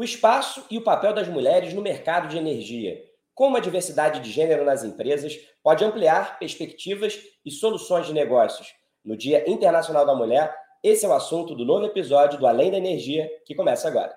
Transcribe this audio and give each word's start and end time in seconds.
O 0.00 0.02
espaço 0.02 0.64
e 0.70 0.78
o 0.78 0.82
papel 0.82 1.12
das 1.12 1.28
mulheres 1.28 1.74
no 1.74 1.82
mercado 1.82 2.26
de 2.26 2.38
energia. 2.38 3.04
Como 3.34 3.58
a 3.58 3.60
diversidade 3.60 4.20
de 4.20 4.32
gênero 4.32 4.64
nas 4.64 4.82
empresas 4.82 5.36
pode 5.62 5.84
ampliar 5.84 6.38
perspectivas 6.38 7.20
e 7.44 7.50
soluções 7.50 8.06
de 8.06 8.14
negócios. 8.14 8.72
No 9.04 9.14
Dia 9.14 9.44
Internacional 9.46 10.06
da 10.06 10.14
Mulher, 10.14 10.56
esse 10.82 11.04
é 11.04 11.08
o 11.10 11.12
assunto 11.12 11.54
do 11.54 11.66
novo 11.66 11.84
episódio 11.84 12.38
do 12.38 12.46
Além 12.46 12.70
da 12.70 12.78
Energia, 12.78 13.30
que 13.44 13.54
começa 13.54 13.88
agora. 13.88 14.16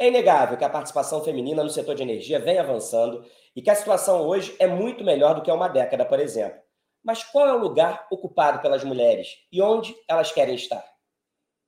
É 0.00 0.08
inegável 0.08 0.58
que 0.58 0.64
a 0.64 0.68
participação 0.68 1.22
feminina 1.22 1.62
no 1.62 1.70
setor 1.70 1.94
de 1.94 2.02
energia 2.02 2.40
vem 2.40 2.58
avançando 2.58 3.24
e 3.54 3.62
que 3.62 3.70
a 3.70 3.76
situação 3.76 4.26
hoje 4.26 4.56
é 4.58 4.66
muito 4.66 5.04
melhor 5.04 5.36
do 5.36 5.42
que 5.42 5.50
há 5.52 5.54
uma 5.54 5.68
década, 5.68 6.04
por 6.04 6.18
exemplo. 6.18 6.61
Mas 7.02 7.24
qual 7.24 7.46
é 7.46 7.52
o 7.52 7.58
lugar 7.58 8.06
ocupado 8.10 8.60
pelas 8.60 8.84
mulheres 8.84 9.28
e 9.50 9.60
onde 9.60 9.94
elas 10.08 10.30
querem 10.30 10.54
estar? 10.54 10.84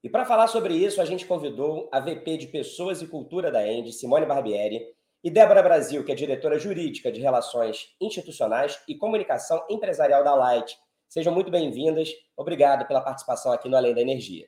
E 0.02 0.08
para 0.08 0.24
falar 0.24 0.46
sobre 0.48 0.74
isso, 0.74 1.00
a 1.00 1.04
gente 1.04 1.26
convidou 1.26 1.88
a 1.90 1.98
VP 1.98 2.36
de 2.36 2.46
Pessoas 2.48 3.00
e 3.00 3.06
Cultura 3.06 3.50
da 3.50 3.66
End, 3.66 3.90
Simone 3.92 4.26
Barbieri, 4.26 4.94
e 5.24 5.30
Débora 5.30 5.62
Brasil, 5.62 6.04
que 6.04 6.12
é 6.12 6.14
diretora 6.14 6.58
jurídica 6.58 7.10
de 7.10 7.18
Relações 7.18 7.96
Institucionais 7.98 8.78
e 8.86 8.94
Comunicação 8.94 9.64
Empresarial 9.70 10.22
da 10.22 10.34
Light. 10.34 10.76
Sejam 11.08 11.32
muito 11.32 11.50
bem-vindas. 11.50 12.10
Obrigado 12.36 12.86
pela 12.86 13.00
participação 13.00 13.50
aqui 13.50 13.66
no 13.66 13.76
Além 13.78 13.94
da 13.94 14.02
Energia. 14.02 14.46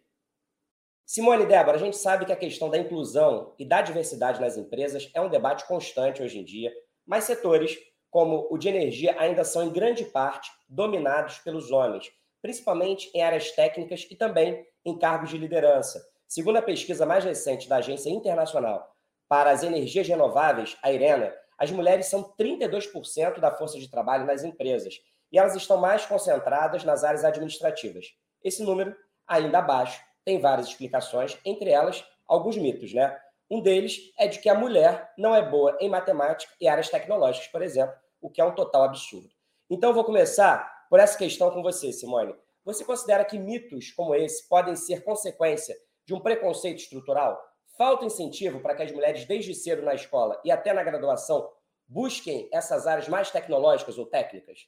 Simone 1.06 1.44
e 1.44 1.46
Débora, 1.46 1.76
a 1.76 1.80
gente 1.80 1.96
sabe 1.96 2.26
que 2.26 2.32
a 2.32 2.36
questão 2.36 2.68
da 2.68 2.76
inclusão 2.76 3.54
e 3.58 3.64
da 3.64 3.80
diversidade 3.80 4.38
nas 4.38 4.58
empresas 4.58 5.10
é 5.14 5.20
um 5.22 5.30
debate 5.30 5.66
constante 5.66 6.22
hoje 6.22 6.38
em 6.38 6.44
dia, 6.44 6.70
mas 7.06 7.24
setores 7.24 7.78
como 8.16 8.46
o 8.48 8.56
de 8.56 8.66
energia 8.66 9.14
ainda 9.18 9.44
são, 9.44 9.62
em 9.62 9.70
grande 9.70 10.02
parte, 10.02 10.50
dominados 10.66 11.36
pelos 11.40 11.70
homens, 11.70 12.10
principalmente 12.40 13.10
em 13.12 13.22
áreas 13.22 13.50
técnicas 13.50 14.06
e 14.10 14.16
também 14.16 14.66
em 14.86 14.98
cargos 14.98 15.28
de 15.28 15.36
liderança. 15.36 16.02
Segundo 16.26 16.56
a 16.56 16.62
pesquisa 16.62 17.04
mais 17.04 17.26
recente 17.26 17.68
da 17.68 17.76
Agência 17.76 18.08
Internacional 18.08 18.90
para 19.28 19.50
as 19.50 19.62
Energias 19.62 20.08
Renováveis, 20.08 20.78
a 20.82 20.90
IRENA, 20.90 21.30
as 21.58 21.70
mulheres 21.70 22.06
são 22.06 22.32
32% 22.40 23.38
da 23.38 23.50
força 23.50 23.78
de 23.78 23.90
trabalho 23.90 24.24
nas 24.24 24.42
empresas 24.42 24.94
e 25.30 25.38
elas 25.38 25.54
estão 25.54 25.76
mais 25.76 26.06
concentradas 26.06 26.84
nas 26.84 27.04
áreas 27.04 27.22
administrativas. 27.22 28.14
Esse 28.42 28.62
número, 28.62 28.96
ainda 29.28 29.58
abaixo, 29.58 30.02
tem 30.24 30.40
várias 30.40 30.68
explicações, 30.68 31.36
entre 31.44 31.68
elas 31.68 32.02
alguns 32.26 32.56
mitos, 32.56 32.94
né? 32.94 33.14
Um 33.50 33.60
deles 33.60 34.10
é 34.18 34.26
de 34.26 34.38
que 34.38 34.48
a 34.48 34.54
mulher 34.54 35.12
não 35.18 35.34
é 35.34 35.42
boa 35.42 35.76
em 35.82 35.90
matemática 35.90 36.50
e 36.58 36.66
áreas 36.66 36.88
tecnológicas, 36.88 37.48
por 37.48 37.60
exemplo, 37.60 37.94
o 38.20 38.30
que 38.30 38.40
é 38.40 38.44
um 38.44 38.54
total 38.54 38.84
absurdo. 38.84 39.28
Então, 39.68 39.90
eu 39.90 39.94
vou 39.94 40.04
começar 40.04 40.86
por 40.88 41.00
essa 41.00 41.18
questão 41.18 41.50
com 41.50 41.62
você, 41.62 41.92
Simone. 41.92 42.34
Você 42.64 42.84
considera 42.84 43.24
que 43.24 43.38
mitos 43.38 43.92
como 43.92 44.14
esse 44.14 44.48
podem 44.48 44.74
ser 44.74 45.04
consequência 45.04 45.76
de 46.04 46.14
um 46.14 46.20
preconceito 46.20 46.78
estrutural? 46.78 47.40
Falta 47.76 48.04
incentivo 48.04 48.60
para 48.60 48.74
que 48.74 48.82
as 48.82 48.92
mulheres, 48.92 49.24
desde 49.24 49.54
cedo 49.54 49.82
na 49.82 49.94
escola 49.94 50.40
e 50.44 50.50
até 50.50 50.72
na 50.72 50.82
graduação, 50.82 51.48
busquem 51.86 52.48
essas 52.52 52.86
áreas 52.86 53.08
mais 53.08 53.30
tecnológicas 53.30 53.98
ou 53.98 54.06
técnicas? 54.06 54.66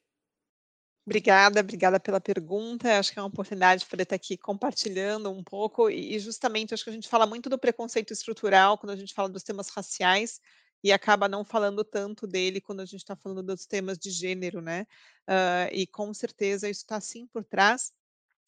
Obrigada, 1.07 1.61
obrigada 1.61 1.99
pela 1.99 2.21
pergunta. 2.21 2.99
Acho 2.99 3.13
que 3.13 3.19
é 3.19 3.23
uma 3.23 3.29
oportunidade 3.29 3.87
para 3.87 4.03
estar 4.03 4.15
aqui 4.15 4.37
compartilhando 4.37 5.31
um 5.31 5.43
pouco 5.43 5.89
e 5.89 6.19
justamente 6.19 6.75
acho 6.75 6.85
que 6.85 6.91
a 6.91 6.93
gente 6.93 7.09
fala 7.09 7.27
muito 7.27 7.49
do 7.49 7.59
preconceito 7.59 8.13
estrutural 8.13 8.77
quando 8.77 8.91
a 8.91 8.97
gente 8.97 9.15
fala 9.15 9.29
dos 9.31 9.43
temas 9.43 9.71
raciais 9.71 10.39
e 10.83 10.93
acaba 10.93 11.29
não 11.29 11.45
falando 11.45 11.85
tanto 11.85 12.27
dele 12.27 12.61
quando 12.61 12.81
a 12.81 12.85
gente 12.85 13.01
está 13.01 13.17
falando 13.17 13.43
dos 13.43 13.67
temas 13.67 13.99
de 13.99 14.11
gênero, 14.11 14.61
né? 14.61 14.87
Uh, 15.29 15.69
e 15.73 15.87
com 15.87 16.13
certeza 16.15 16.69
isso 16.69 16.81
está 16.81 17.01
sim 17.01 17.27
por 17.27 17.45
trás 17.45 17.93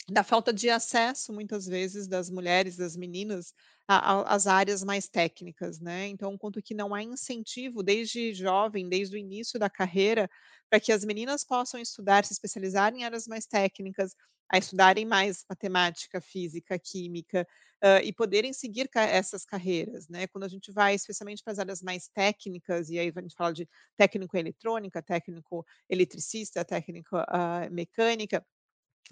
da 0.08 0.24
falta 0.24 0.52
de 0.52 0.68
acesso, 0.68 1.32
muitas 1.32 1.66
vezes, 1.66 2.08
das 2.08 2.30
mulheres, 2.30 2.76
das 2.76 2.96
meninas, 2.96 3.54
às 3.86 4.46
áreas 4.46 4.82
mais 4.82 5.08
técnicas, 5.08 5.80
né? 5.80 6.06
Então, 6.08 6.36
quanto 6.38 6.62
que 6.62 6.74
não 6.74 6.94
há 6.94 7.02
incentivo 7.02 7.82
desde 7.82 8.32
jovem, 8.34 8.88
desde 8.88 9.16
o 9.16 9.18
início 9.18 9.58
da 9.58 9.70
carreira, 9.70 10.28
para 10.68 10.80
que 10.80 10.92
as 10.92 11.04
meninas 11.04 11.44
possam 11.44 11.80
estudar, 11.80 12.24
se 12.24 12.32
especializar 12.32 12.94
em 12.94 13.04
áreas 13.04 13.26
mais 13.26 13.46
técnicas, 13.46 14.14
a 14.48 14.58
estudarem 14.58 15.04
mais 15.04 15.44
matemática, 15.48 16.20
física, 16.20 16.78
química, 16.78 17.46
uh, 17.84 18.02
e 18.04 18.12
poderem 18.12 18.52
seguir 18.52 18.88
ca 18.88 19.02
essas 19.02 19.44
carreiras, 19.44 20.08
né? 20.08 20.26
Quando 20.26 20.44
a 20.44 20.48
gente 20.48 20.72
vai 20.72 20.94
especialmente 20.94 21.42
para 21.42 21.52
as 21.52 21.58
áreas 21.58 21.82
mais 21.82 22.08
técnicas, 22.08 22.90
e 22.90 22.98
aí 22.98 23.12
a 23.14 23.20
gente 23.20 23.34
fala 23.36 23.52
de 23.52 23.68
técnico 23.96 24.36
em 24.36 24.40
eletrônica, 24.40 25.02
técnico 25.02 25.64
eletricista, 25.88 26.64
técnico 26.64 27.16
uh, 27.16 27.70
mecânica, 27.70 28.44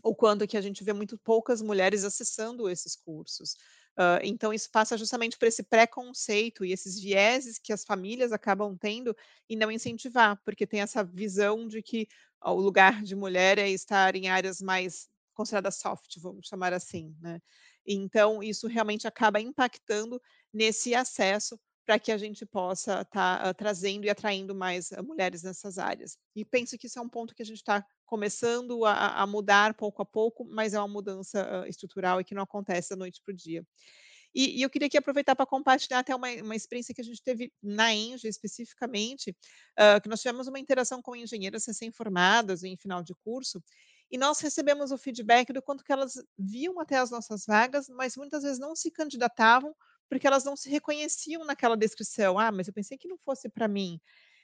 o 0.02 0.14
quanto 0.14 0.46
que 0.46 0.56
a 0.56 0.60
gente 0.60 0.84
vê 0.84 0.92
muito 0.92 1.18
poucas 1.18 1.60
mulheres 1.60 2.04
acessando 2.04 2.68
esses 2.68 2.94
cursos. 2.96 3.54
Uh, 3.98 4.22
então, 4.22 4.52
isso 4.52 4.70
passa 4.70 4.96
justamente 4.96 5.36
por 5.36 5.48
esse 5.48 5.62
preconceito 5.62 6.64
e 6.64 6.72
esses 6.72 7.00
vieses 7.00 7.58
que 7.58 7.72
as 7.72 7.84
famílias 7.84 8.30
acabam 8.30 8.76
tendo 8.76 9.14
e 9.48 9.56
não 9.56 9.72
incentivar, 9.72 10.40
porque 10.44 10.66
tem 10.66 10.80
essa 10.80 11.02
visão 11.02 11.66
de 11.66 11.82
que 11.82 12.06
ó, 12.40 12.54
o 12.54 12.60
lugar 12.60 13.02
de 13.02 13.16
mulher 13.16 13.58
é 13.58 13.68
estar 13.68 14.14
em 14.14 14.28
áreas 14.28 14.62
mais 14.62 15.08
consideradas 15.34 15.76
soft, 15.76 16.16
vamos 16.18 16.46
chamar 16.46 16.72
assim, 16.72 17.14
né? 17.20 17.40
Então, 17.86 18.42
isso 18.42 18.68
realmente 18.68 19.08
acaba 19.08 19.40
impactando 19.40 20.20
nesse 20.52 20.94
acesso 20.94 21.58
para 21.88 21.98
que 21.98 22.12
a 22.12 22.18
gente 22.18 22.44
possa 22.44 23.00
estar 23.00 23.38
tá, 23.38 23.48
uh, 23.48 23.54
trazendo 23.54 24.04
e 24.04 24.10
atraindo 24.10 24.54
mais 24.54 24.90
uh, 24.90 25.02
mulheres 25.02 25.42
nessas 25.42 25.78
áreas. 25.78 26.18
E 26.36 26.44
penso 26.44 26.76
que 26.76 26.86
isso 26.86 26.98
é 26.98 27.02
um 27.02 27.08
ponto 27.08 27.34
que 27.34 27.40
a 27.40 27.46
gente 27.46 27.56
está 27.56 27.82
começando 28.04 28.84
a, 28.84 29.22
a, 29.22 29.26
mudar 29.26 29.72
pouco 29.72 30.02
a 30.02 30.04
pouco, 30.04 30.44
mas 30.44 30.74
é 30.74 30.78
uma 30.78 30.86
mudança 30.86 31.62
uh, 31.62 31.66
estrutural 31.66 32.20
e 32.20 32.24
que 32.24 32.34
não 32.34 32.42
acontece 32.42 32.90
da 32.90 32.96
noite 32.96 33.22
para 33.24 33.32
o 33.32 33.34
dia. 33.34 33.66
E, 34.34 34.58
e, 34.58 34.62
eu 34.62 34.68
queria 34.68 34.86
aqui 34.86 34.98
aproveitar 34.98 35.34
para 35.34 35.46
compartilhar 35.46 36.00
até 36.00 36.14
uma, 36.14 36.30
uma, 36.42 36.54
experiência 36.54 36.94
que 36.94 37.00
a 37.00 37.04
gente 37.04 37.22
teve 37.22 37.50
na 37.62 37.94
Engie 37.94 38.28
especificamente, 38.28 39.34
que 40.02 40.08
nós 40.10 40.20
tivemos 40.20 40.46
uma 40.46 40.58
interação 40.58 41.00
com 41.00 41.16
engenheiras 41.16 41.64
recém-formadas 41.64 42.62
em 42.62 42.76
final 42.76 43.02
de 43.02 43.14
curso, 43.24 43.62
e 44.10 44.18
nós 44.18 44.38
recebemos 44.40 44.92
o 44.92 44.98
feedback 44.98 45.50
do 45.50 45.62
quanto 45.62 45.82
que 45.82 45.90
elas 45.90 46.22
viam 46.38 46.78
até 46.78 46.98
as 46.98 47.10
nossas 47.10 47.46
vagas, 47.46 47.88
mas 47.88 48.18
muitas 48.18 48.42
vezes 48.42 48.58
não 48.58 48.76
se 48.76 48.90
candidatavam 48.90 49.74
porque 50.08 50.26
elas 50.26 50.44
não 50.44 50.56
se 50.56 50.68
reconheciam 50.68 51.44
naquela 51.44 51.76
descrição. 51.76 52.38
Ah, 52.38 52.50
mas 52.50 52.66
eu 52.66 52.74
pensei 52.74 52.96
que 52.96 53.08
não 53.08 53.18
fosse 53.18 53.48
para 53.48 53.68
mim. 53.68 54.00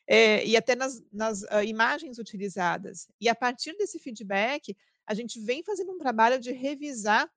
É, 0.07 0.45
e 0.47 0.57
até 0.57 0.75
nas, 0.75 1.03
nas 1.13 1.43
uh, 1.43 1.63
imagens 1.65 2.19
utilizadas. 2.19 3.09
E 3.21 3.29
a 3.29 3.35
partir 3.35 3.75
desse 3.77 3.99
feedback, 3.99 4.77
a 5.07 5.15
gente 5.15 5.41
vem 5.41 5.63
fazendo 5.63 5.93
um 5.93 5.99
trabalho 5.99 6.39
de 6.39 6.53
revisar 6.53 7.31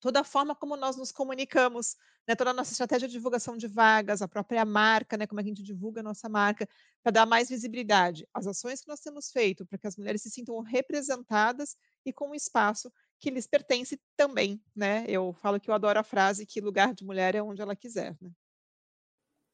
toda 0.00 0.20
a 0.20 0.24
forma 0.24 0.54
como 0.54 0.76
nós 0.76 0.96
nos 0.96 1.12
comunicamos, 1.12 1.94
né, 2.26 2.34
toda 2.34 2.50
a 2.50 2.54
nossa 2.54 2.72
estratégia 2.72 3.06
de 3.06 3.12
divulgação 3.12 3.56
de 3.56 3.66
vagas, 3.66 4.22
a 4.22 4.28
própria 4.28 4.64
marca, 4.64 5.16
né, 5.16 5.26
como 5.26 5.40
é 5.40 5.44
que 5.44 5.50
a 5.50 5.52
gente 5.52 5.62
divulga 5.62 6.00
a 6.00 6.02
nossa 6.02 6.28
marca, 6.28 6.66
para 7.02 7.12
dar 7.12 7.26
mais 7.26 7.50
visibilidade. 7.50 8.26
As 8.32 8.46
ações 8.46 8.80
que 8.80 8.88
nós 8.88 9.00
temos 9.00 9.30
feito 9.30 9.66
para 9.66 9.78
que 9.78 9.86
as 9.86 9.96
mulheres 9.96 10.22
se 10.22 10.30
sintam 10.30 10.58
representadas 10.60 11.76
e 12.04 12.12
com 12.12 12.30
um 12.30 12.34
espaço 12.34 12.90
que 13.20 13.30
lhes 13.30 13.46
pertence 13.46 14.00
também, 14.16 14.60
né? 14.74 15.04
Eu 15.06 15.32
falo 15.34 15.60
que 15.60 15.70
eu 15.70 15.74
adoro 15.74 15.98
a 15.98 16.02
frase 16.02 16.46
que 16.46 16.60
lugar 16.60 16.94
de 16.94 17.04
mulher 17.04 17.34
é 17.34 17.42
onde 17.42 17.60
ela 17.60 17.76
quiser, 17.76 18.16
né? 18.20 18.30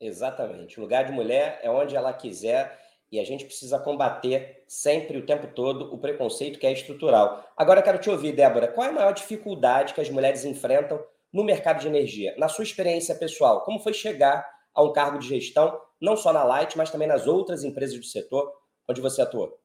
Exatamente. 0.00 0.78
O 0.78 0.82
lugar 0.82 1.04
de 1.04 1.12
mulher 1.12 1.58
é 1.62 1.70
onde 1.70 1.96
ela 1.96 2.12
quiser 2.12 2.80
e 3.10 3.18
a 3.18 3.24
gente 3.24 3.44
precisa 3.44 3.78
combater 3.78 4.64
sempre, 4.68 5.18
o 5.18 5.26
tempo 5.26 5.48
todo, 5.48 5.92
o 5.92 5.98
preconceito 5.98 6.58
que 6.58 6.66
é 6.66 6.72
estrutural. 6.72 7.44
Agora, 7.56 7.82
quero 7.82 7.98
te 7.98 8.10
ouvir, 8.10 8.32
Débora. 8.32 8.68
Qual 8.68 8.86
é 8.86 8.90
a 8.90 8.92
maior 8.92 9.12
dificuldade 9.12 9.94
que 9.94 10.00
as 10.00 10.10
mulheres 10.10 10.44
enfrentam 10.44 11.02
no 11.32 11.44
mercado 11.44 11.80
de 11.80 11.88
energia? 11.88 12.34
Na 12.36 12.48
sua 12.48 12.64
experiência 12.64 13.14
pessoal, 13.14 13.64
como 13.64 13.80
foi 13.80 13.94
chegar 13.94 14.46
a 14.74 14.82
um 14.82 14.92
cargo 14.92 15.18
de 15.18 15.28
gestão, 15.28 15.80
não 16.00 16.16
só 16.16 16.32
na 16.32 16.44
Light, 16.44 16.76
mas 16.76 16.90
também 16.90 17.08
nas 17.08 17.26
outras 17.26 17.64
empresas 17.64 17.98
do 17.98 18.04
setor 18.04 18.52
onde 18.88 19.00
você 19.00 19.22
atuou? 19.22 19.58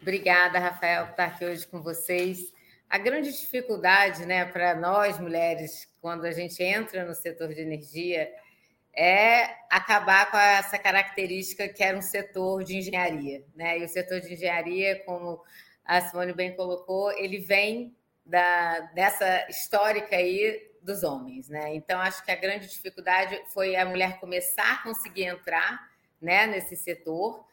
Obrigada, 0.00 0.58
Rafael, 0.58 1.06
por 1.06 1.10
estar 1.12 1.24
aqui 1.24 1.44
hoje 1.44 1.66
com 1.66 1.82
vocês. 1.82 2.53
A 2.88 2.98
grande 2.98 3.32
dificuldade 3.32 4.24
né, 4.24 4.44
para 4.44 4.74
nós 4.74 5.18
mulheres, 5.18 5.88
quando 6.00 6.24
a 6.24 6.32
gente 6.32 6.62
entra 6.62 7.04
no 7.04 7.14
setor 7.14 7.52
de 7.52 7.60
energia, 7.60 8.30
é 8.96 9.56
acabar 9.68 10.30
com 10.30 10.36
essa 10.36 10.78
característica 10.78 11.68
que 11.68 11.82
era 11.82 11.98
um 11.98 12.02
setor 12.02 12.62
de 12.62 12.76
engenharia. 12.76 13.44
Né? 13.54 13.78
E 13.78 13.84
o 13.84 13.88
setor 13.88 14.20
de 14.20 14.32
engenharia, 14.32 15.02
como 15.04 15.42
a 15.84 16.00
Simone 16.00 16.32
bem 16.32 16.54
colocou, 16.54 17.10
ele 17.12 17.38
vem 17.38 17.94
da, 18.24 18.80
dessa 18.94 19.46
histórica 19.48 20.16
aí 20.16 20.70
dos 20.80 21.02
homens. 21.02 21.48
Né? 21.48 21.74
Então, 21.74 22.00
acho 22.00 22.24
que 22.24 22.30
a 22.30 22.36
grande 22.36 22.68
dificuldade 22.68 23.42
foi 23.52 23.74
a 23.74 23.84
mulher 23.84 24.20
começar 24.20 24.74
a 24.74 24.82
conseguir 24.82 25.24
entrar 25.24 25.90
né, 26.20 26.46
nesse 26.46 26.76
setor. 26.76 27.44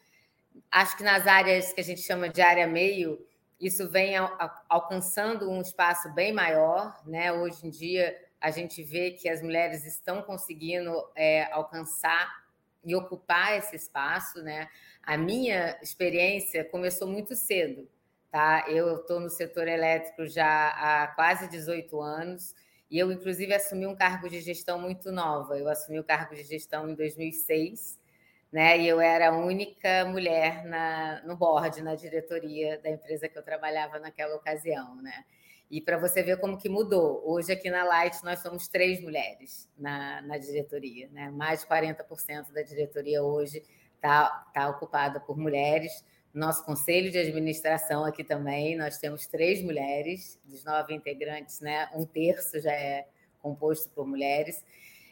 Acho 0.70 0.96
que 0.96 1.02
nas 1.02 1.26
áreas 1.26 1.72
que 1.72 1.80
a 1.80 1.84
gente 1.84 2.02
chama 2.02 2.28
de 2.28 2.40
área 2.40 2.66
meio, 2.66 3.18
isso 3.62 3.88
vem 3.88 4.14
alcançando 4.68 5.48
um 5.48 5.60
espaço 5.60 6.12
bem 6.12 6.32
maior. 6.32 7.00
Né? 7.06 7.32
Hoje 7.32 7.64
em 7.64 7.70
dia, 7.70 8.18
a 8.40 8.50
gente 8.50 8.82
vê 8.82 9.12
que 9.12 9.28
as 9.28 9.40
mulheres 9.40 9.86
estão 9.86 10.20
conseguindo 10.20 10.92
é, 11.14 11.44
alcançar 11.52 12.42
e 12.84 12.96
ocupar 12.96 13.56
esse 13.56 13.76
espaço, 13.76 14.42
né? 14.42 14.68
A 15.04 15.16
minha 15.16 15.78
experiência 15.80 16.64
começou 16.64 17.06
muito 17.06 17.36
cedo. 17.36 17.88
tá? 18.32 18.64
Eu 18.68 18.96
estou 18.96 19.20
no 19.20 19.30
setor 19.30 19.68
elétrico 19.68 20.26
já 20.26 20.68
há 20.70 21.06
quase 21.14 21.48
18 21.48 22.00
anos 22.00 22.54
e 22.90 22.98
eu, 22.98 23.12
inclusive, 23.12 23.54
assumi 23.54 23.86
um 23.86 23.94
cargo 23.94 24.28
de 24.28 24.40
gestão 24.40 24.80
muito 24.80 25.12
nova. 25.12 25.56
Eu 25.56 25.68
assumi 25.68 26.00
o 26.00 26.04
cargo 26.04 26.34
de 26.34 26.42
gestão 26.42 26.88
em 26.90 26.94
2006, 26.94 27.98
né? 28.52 28.78
E 28.78 28.86
eu 28.86 29.00
era 29.00 29.30
a 29.30 29.36
única 29.36 30.04
mulher 30.04 30.64
na, 30.64 31.22
no 31.24 31.36
board, 31.36 31.82
na 31.82 31.94
diretoria 31.94 32.78
da 32.78 32.90
empresa 32.90 33.28
que 33.28 33.38
eu 33.38 33.42
trabalhava 33.42 33.98
naquela 33.98 34.36
ocasião, 34.36 34.94
né? 34.96 35.24
E 35.70 35.80
para 35.80 35.96
você 35.96 36.22
ver 36.22 36.38
como 36.38 36.58
que 36.58 36.68
mudou. 36.68 37.22
Hoje 37.24 37.50
aqui 37.50 37.70
na 37.70 37.82
Light 37.82 38.22
nós 38.22 38.40
somos 38.40 38.68
três 38.68 39.00
mulheres 39.00 39.70
na, 39.78 40.20
na 40.20 40.36
diretoria, 40.36 41.08
né? 41.10 41.30
Mais 41.30 41.62
de 41.62 41.66
40% 41.66 42.52
da 42.52 42.60
diretoria 42.60 43.22
hoje 43.22 43.62
está 43.94 44.28
tá 44.52 44.68
ocupada 44.68 45.18
por 45.18 45.38
mulheres. 45.38 46.04
Nosso 46.34 46.62
conselho 46.64 47.10
de 47.10 47.18
administração 47.18 48.04
aqui 48.04 48.22
também, 48.22 48.76
nós 48.76 48.98
temos 48.98 49.26
três 49.26 49.62
mulheres, 49.62 50.38
dos 50.44 50.62
nove 50.62 50.94
integrantes, 50.94 51.60
né? 51.60 51.88
Um 51.94 52.04
terço 52.04 52.60
já 52.60 52.72
é 52.72 53.06
composto 53.40 53.88
por 53.94 54.06
mulheres. 54.06 54.62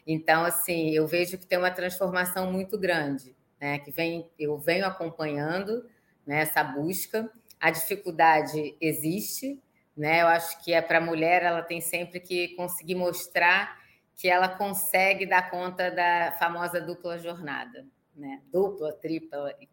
Então, 0.05 0.43
assim, 0.43 0.91
eu 0.91 1.07
vejo 1.07 1.37
que 1.37 1.45
tem 1.45 1.57
uma 1.57 1.71
transformação 1.71 2.51
muito 2.51 2.77
grande, 2.77 3.35
né? 3.59 3.79
Que 3.79 3.91
vem, 3.91 4.29
eu 4.37 4.57
venho 4.57 4.85
acompanhando 4.85 5.85
né, 6.25 6.41
essa 6.41 6.63
busca. 6.63 7.31
A 7.59 7.69
dificuldade 7.69 8.75
existe, 8.81 9.61
né? 9.95 10.21
Eu 10.21 10.27
acho 10.27 10.63
que 10.63 10.73
é 10.73 10.81
para 10.81 10.97
a 10.97 11.01
mulher, 11.01 11.43
ela 11.43 11.61
tem 11.61 11.79
sempre 11.79 12.19
que 12.19 12.49
conseguir 12.55 12.95
mostrar 12.95 13.79
que 14.15 14.27
ela 14.27 14.47
consegue 14.47 15.25
dar 15.25 15.49
conta 15.49 15.89
da 15.89 16.35
famosa 16.37 16.79
dupla 16.79 17.17
jornada, 17.17 17.85
né? 18.15 18.41
Dupla, 18.51 18.93
tripla 18.93 19.55
e 19.59 19.67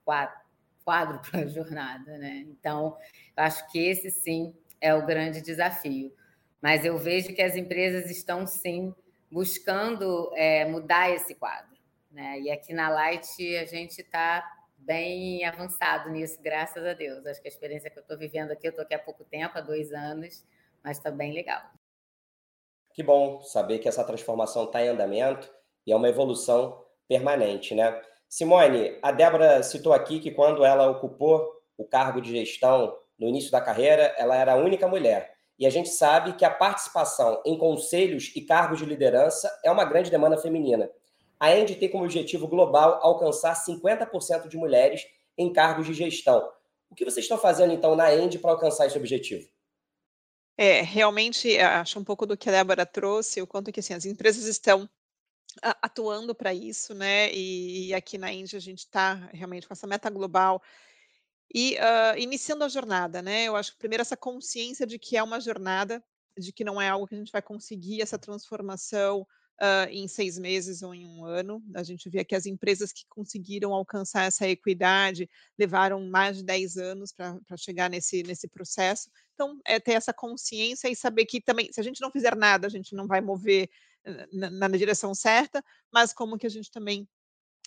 quádrupla 0.84 1.48
jornada, 1.48 2.16
né? 2.18 2.44
Então, 2.48 2.96
eu 3.36 3.44
acho 3.44 3.70
que 3.70 3.78
esse 3.78 4.10
sim 4.10 4.54
é 4.80 4.94
o 4.94 5.04
grande 5.04 5.40
desafio. 5.40 6.12
Mas 6.60 6.84
eu 6.84 6.98
vejo 6.98 7.34
que 7.34 7.42
as 7.42 7.56
empresas 7.56 8.10
estão 8.10 8.46
sim 8.46 8.94
buscando 9.30 10.30
é, 10.34 10.64
mudar 10.64 11.10
esse 11.10 11.34
quadro, 11.34 11.76
né? 12.10 12.40
E 12.40 12.50
aqui 12.50 12.72
na 12.72 12.88
Light 12.88 13.56
a 13.56 13.64
gente 13.64 14.00
está 14.00 14.44
bem 14.76 15.44
avançado 15.44 16.08
nisso, 16.10 16.40
graças 16.42 16.84
a 16.84 16.94
Deus. 16.94 17.26
Acho 17.26 17.42
que 17.42 17.48
a 17.48 17.50
experiência 17.50 17.90
que 17.90 17.98
eu 17.98 18.02
estou 18.02 18.16
vivendo 18.16 18.52
aqui, 18.52 18.66
eu 18.66 18.70
estou 18.70 18.84
aqui 18.84 18.94
há 18.94 18.98
pouco 18.98 19.24
tempo, 19.24 19.58
há 19.58 19.60
dois 19.60 19.92
anos, 19.92 20.44
mas 20.82 20.96
está 20.96 21.10
bem 21.10 21.32
legal. 21.32 21.62
Que 22.94 23.02
bom 23.02 23.42
saber 23.42 23.78
que 23.78 23.88
essa 23.88 24.04
transformação 24.04 24.64
está 24.64 24.82
em 24.82 24.88
andamento 24.88 25.50
e 25.86 25.92
é 25.92 25.96
uma 25.96 26.08
evolução 26.08 26.84
permanente, 27.06 27.74
né? 27.74 28.00
Simone, 28.28 28.98
a 29.02 29.10
Débora 29.10 29.62
citou 29.62 29.92
aqui 29.92 30.20
que 30.20 30.30
quando 30.30 30.64
ela 30.64 30.90
ocupou 30.90 31.62
o 31.76 31.84
cargo 31.84 32.20
de 32.20 32.30
gestão 32.30 32.98
no 33.18 33.28
início 33.28 33.50
da 33.50 33.60
carreira, 33.60 34.14
ela 34.18 34.36
era 34.36 34.52
a 34.52 34.56
única 34.56 34.86
mulher. 34.86 35.37
E 35.58 35.66
a 35.66 35.70
gente 35.70 35.88
sabe 35.88 36.34
que 36.34 36.44
a 36.44 36.50
participação 36.50 37.42
em 37.44 37.58
conselhos 37.58 38.30
e 38.36 38.40
cargos 38.42 38.78
de 38.78 38.84
liderança 38.84 39.50
é 39.64 39.70
uma 39.70 39.84
grande 39.84 40.10
demanda 40.10 40.38
feminina. 40.38 40.88
A 41.40 41.54
Endy 41.56 41.74
tem 41.74 41.88
como 41.88 42.04
objetivo 42.04 42.46
global 42.46 43.00
alcançar 43.02 43.54
50% 43.54 44.48
de 44.48 44.56
mulheres 44.56 45.06
em 45.36 45.52
cargos 45.52 45.86
de 45.86 45.94
gestão. 45.94 46.48
O 46.90 46.94
que 46.94 47.04
vocês 47.04 47.24
estão 47.24 47.38
fazendo, 47.38 47.72
então, 47.72 47.94
na 47.94 48.14
Endy 48.14 48.38
para 48.38 48.52
alcançar 48.52 48.86
esse 48.86 48.96
objetivo? 48.96 49.48
É, 50.56 50.80
realmente, 50.80 51.56
acho 51.58 51.98
um 51.98 52.04
pouco 52.04 52.26
do 52.26 52.36
que 52.36 52.48
a 52.48 52.52
Débora 52.52 52.84
trouxe, 52.84 53.40
o 53.40 53.46
quanto 53.46 53.70
que 53.70 53.80
assim, 53.80 53.94
as 53.94 54.04
empresas 54.04 54.46
estão 54.46 54.88
atuando 55.62 56.34
para 56.34 56.52
isso, 56.52 56.94
né? 56.94 57.32
E, 57.32 57.88
e, 57.88 57.94
aqui 57.94 58.18
na 58.18 58.32
Índia 58.32 58.56
a 58.56 58.60
gente 58.60 58.80
está 58.80 59.14
realmente 59.32 59.66
com 59.66 59.72
essa 59.72 59.86
meta 59.86 60.10
global 60.10 60.62
e 61.52 61.76
uh, 61.76 62.18
iniciando 62.18 62.64
a 62.64 62.68
jornada, 62.68 63.22
né? 63.22 63.44
Eu 63.44 63.56
acho 63.56 63.72
que 63.72 63.78
primeiro 63.78 64.02
essa 64.02 64.16
consciência 64.16 64.86
de 64.86 64.98
que 64.98 65.16
é 65.16 65.22
uma 65.22 65.40
jornada, 65.40 66.02
de 66.36 66.52
que 66.52 66.64
não 66.64 66.80
é 66.80 66.88
algo 66.88 67.06
que 67.06 67.14
a 67.14 67.18
gente 67.18 67.32
vai 67.32 67.42
conseguir 67.42 68.02
essa 68.02 68.18
transformação 68.18 69.22
uh, 69.22 69.88
em 69.90 70.06
seis 70.06 70.38
meses 70.38 70.82
ou 70.82 70.94
em 70.94 71.06
um 71.06 71.24
ano. 71.24 71.62
A 71.74 71.82
gente 71.82 72.08
vê 72.08 72.24
que 72.24 72.34
as 72.34 72.46
empresas 72.46 72.92
que 72.92 73.04
conseguiram 73.08 73.72
alcançar 73.72 74.24
essa 74.24 74.46
equidade 74.48 75.28
levaram 75.58 76.06
mais 76.08 76.36
de 76.36 76.44
10 76.44 76.76
anos 76.76 77.12
para 77.12 77.56
chegar 77.56 77.88
nesse, 77.88 78.22
nesse 78.22 78.46
processo. 78.46 79.10
Então, 79.34 79.58
é 79.64 79.80
ter 79.80 79.92
essa 79.92 80.12
consciência 80.12 80.88
e 80.88 80.96
saber 80.96 81.24
que 81.24 81.40
também, 81.40 81.72
se 81.72 81.80
a 81.80 81.84
gente 81.84 82.00
não 82.00 82.10
fizer 82.10 82.36
nada, 82.36 82.66
a 82.66 82.70
gente 82.70 82.94
não 82.94 83.06
vai 83.06 83.20
mover 83.20 83.70
na, 84.32 84.50
na 84.50 84.68
direção 84.68 85.14
certa, 85.14 85.62
mas 85.92 86.12
como 86.12 86.38
que 86.38 86.46
a 86.46 86.50
gente 86.50 86.70
também 86.70 87.08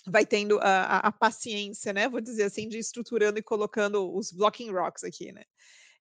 vai 0.06 0.26
tendo 0.26 0.58
a, 0.60 0.98
a, 0.98 1.12
paciência, 1.12 1.92
né? 1.92 2.08
Vou 2.08 2.20
dizer 2.20 2.44
assim, 2.44 2.68
de 2.68 2.78
estruturando 2.78 3.38
e 3.38 3.42
colocando 3.42 4.14
os 4.14 4.32
blocking 4.32 4.70
rocks 4.70 5.04
aqui, 5.04 5.32
né? 5.32 5.44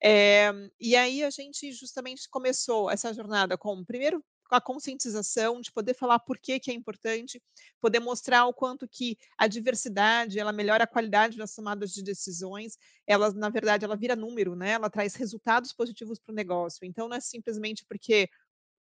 É, 0.03 0.51
e 0.79 0.95
aí 0.95 1.23
a 1.23 1.29
gente 1.29 1.71
justamente 1.71 2.27
começou 2.29 2.89
essa 2.89 3.13
jornada 3.13 3.57
com, 3.57 3.85
primeiro, 3.85 4.23
a 4.49 4.59
conscientização 4.59 5.61
de 5.61 5.71
poder 5.71 5.93
falar 5.93 6.19
por 6.19 6.37
que, 6.37 6.59
que 6.59 6.71
é 6.71 6.73
importante, 6.73 7.41
poder 7.79 7.99
mostrar 7.99 8.45
o 8.45 8.53
quanto 8.53 8.87
que 8.87 9.17
a 9.37 9.47
diversidade, 9.47 10.39
ela 10.39 10.51
melhora 10.51 10.83
a 10.83 10.87
qualidade 10.87 11.37
das 11.37 11.55
tomadas 11.55 11.93
de 11.93 12.03
decisões, 12.03 12.77
ela, 13.07 13.31
na 13.31 13.49
verdade, 13.49 13.85
ela 13.85 13.95
vira 13.95 14.15
número, 14.15 14.55
né? 14.55 14.71
Ela 14.71 14.89
traz 14.89 15.15
resultados 15.15 15.71
positivos 15.71 16.19
para 16.19 16.33
o 16.33 16.35
negócio. 16.35 16.85
Então, 16.85 17.07
não 17.07 17.15
é 17.15 17.21
simplesmente 17.21 17.85
porque 17.85 18.29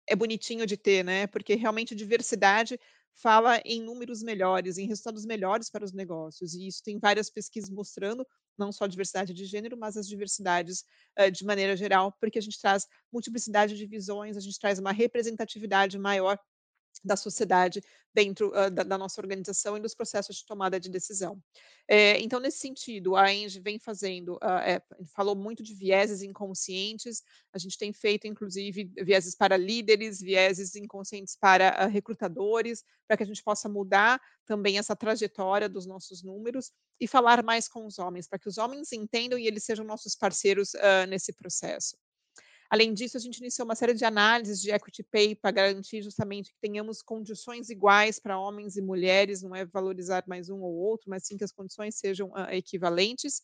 é 0.07 0.15
bonitinho 0.15 0.67
de 0.67 0.77
ter, 0.77 1.03
né? 1.03 1.27
Porque 1.29 1.55
realmente 1.55 1.95
diversidade 1.95 2.79
fala 3.15 3.61
em 3.65 3.83
números 3.83 4.23
melhores, 4.23 4.79
em 4.79 4.87
resultados 4.87 5.25
melhores 5.25 5.71
para 5.71 5.85
os 5.85 5.93
negócios. 5.93 6.55
E 6.55 6.67
isso 6.67 6.83
tem 6.83 6.99
várias 6.99 7.31
pesquisas 7.31 7.71
mostrando, 7.71 8.27
não 8.59 8.73
só 8.73 8.85
a 8.85 8.89
diversidade 8.89 9.33
de 9.33 9.45
gênero, 9.45 9.77
mas 9.77 9.97
as 9.97 10.07
diversidades 10.09 10.85
uh, 11.19 11.31
de 11.31 11.45
maneira 11.45 11.77
geral, 11.77 12.13
porque 12.21 12.39
a 12.39 12.43
gente 12.43 12.61
traz 12.61 12.87
multiplicidade 13.13 13.77
de 13.77 13.87
visões, 13.87 14.37
a 14.37 14.41
gente 14.41 14.59
traz 14.59 14.79
uma 14.79 14.93
representatividade 14.93 15.99
maior 15.99 16.39
da 17.05 17.17
sociedade 17.17 17.83
dentro 18.15 18.49
uh, 18.49 18.71
da, 18.71 18.83
da, 18.85 18.97
nossa 18.97 19.21
organização 19.21 19.77
e 19.77 19.81
dos 19.81 19.95
processos 19.95 20.37
de 20.37 20.47
tomada 20.47 20.79
de 20.79 20.89
decisão. 20.89 21.43
É, 21.87 22.19
então, 22.21 22.41
nesse 22.41 22.59
sentido, 22.59 23.17
a 23.17 23.33
Eng 23.33 23.49
vem 23.61 23.79
fazendo, 23.79 24.37
uh, 24.37 24.63
é, 24.65 24.83
falou 25.15 25.35
muito 25.35 25.63
de 25.63 25.75
vieses 25.75 26.23
inconscientes, 26.23 27.23
a 27.53 27.59
gente 27.59 27.77
tem 27.77 27.93
feito, 27.93 28.27
inclusive, 28.27 28.91
vieses 29.03 29.35
para 29.35 29.57
líderes, 29.57 30.21
vieses 30.21 30.75
inconscientes 30.77 31.37
para 31.37 31.85
uh, 31.85 31.91
recrutadores, 31.91 32.85
para 33.07 33.17
que 33.17 33.25
a 33.25 33.27
gente 33.27 33.43
possa 33.43 33.69
mudar 33.69 34.21
também 34.47 34.79
essa 34.79 34.97
trajetória 34.97 35.69
dos 35.69 35.85
nossos 35.85 36.23
números 36.23 36.73
e 37.01 37.07
falar 37.07 37.43
mais 37.43 37.69
com 37.69 37.85
os 37.85 37.99
homens, 37.99 38.29
para 38.29 38.39
que 38.39 38.49
os 38.49 38.57
homens 38.57 38.93
entendam 38.93 39.39
e 39.39 39.47
eles 39.47 39.65
sejam 39.65 39.85
nossos 39.85 40.15
parceiros 40.15 40.73
nesse 41.09 41.33
processo. 41.33 41.97
Além 42.75 42.93
disso, 42.93 43.17
a 43.17 43.21
gente 43.21 43.39
iniciou 43.39 43.65
uma 43.65 43.77
série 43.77 43.95
de 43.95 44.05
análises 44.05 44.61
de 44.61 44.73
equity 44.73 45.05
pay 45.05 45.37
para 45.37 45.53
garantir 45.53 46.03
justamente 46.03 46.51
que 46.51 46.59
tenhamos 46.61 47.03
condições 47.03 47.71
iguais 47.71 48.19
para 48.19 48.37
homens 48.37 48.77
e 48.77 48.83
mulheres, 48.83 49.43
não 49.43 49.55
é 49.55 49.65
valorizar 49.65 50.25
mais 50.27 50.51
um 50.51 50.61
ou 50.61 50.75
outro, 50.75 51.09
mas 51.09 51.25
sim 51.25 51.37
que 51.37 51.45
as 51.45 51.53
condições 51.53 51.95
sejam 51.95 52.31
uh, 52.31 52.51
equivalentes 52.51 53.43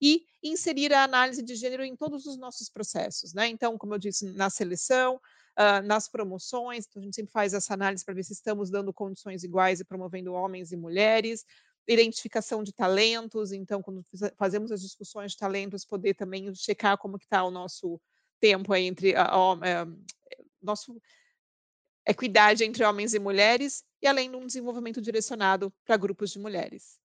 e 0.00 0.24
inserir 0.42 0.92
a 0.92 1.04
análise 1.04 1.44
de 1.44 1.54
gênero 1.54 1.84
em 1.84 1.94
todos 1.94 2.26
os 2.26 2.36
nossos 2.36 2.68
processos, 2.68 3.32
né? 3.32 3.46
Então, 3.46 3.78
como 3.78 3.94
eu 3.94 4.00
disse, 4.00 4.32
na 4.32 4.50
seleção, 4.50 5.14
uh, 5.14 5.86
nas 5.86 6.08
promoções, 6.08 6.84
então 6.84 7.00
a 7.00 7.04
gente 7.04 7.14
sempre 7.14 7.30
faz 7.30 7.54
essa 7.54 7.74
análise 7.74 8.04
para 8.04 8.14
ver 8.14 8.24
se 8.24 8.32
estamos 8.32 8.68
dando 8.68 8.92
condições 8.92 9.44
iguais 9.44 9.78
e 9.78 9.84
promovendo 9.84 10.32
homens 10.32 10.72
e 10.72 10.76
mulheres, 10.76 11.44
identificação 11.86 12.64
de 12.64 12.72
talentos, 12.72 13.52
então 13.52 13.80
quando 13.80 14.04
fazemos 14.36 14.72
as 14.72 14.82
discussões 14.82 15.30
de 15.30 15.38
talentos, 15.38 15.84
poder 15.84 16.14
também 16.14 16.52
checar 16.52 16.98
como 16.98 17.16
está 17.16 17.44
o 17.44 17.50
nosso 17.52 18.00
tempo 18.42 18.74
entre 18.74 19.14
a, 19.14 19.22
a, 19.22 19.52
a, 19.52 19.86
nosso 20.60 21.00
equidade 22.06 22.64
entre 22.64 22.84
homens 22.84 23.14
e 23.14 23.20
mulheres 23.20 23.84
e 24.02 24.08
além 24.08 24.28
de 24.28 24.36
um 24.36 24.44
desenvolvimento 24.44 25.00
direcionado 25.00 25.72
para 25.86 25.96
grupos 25.96 26.32
de 26.32 26.40
mulheres. 26.40 26.98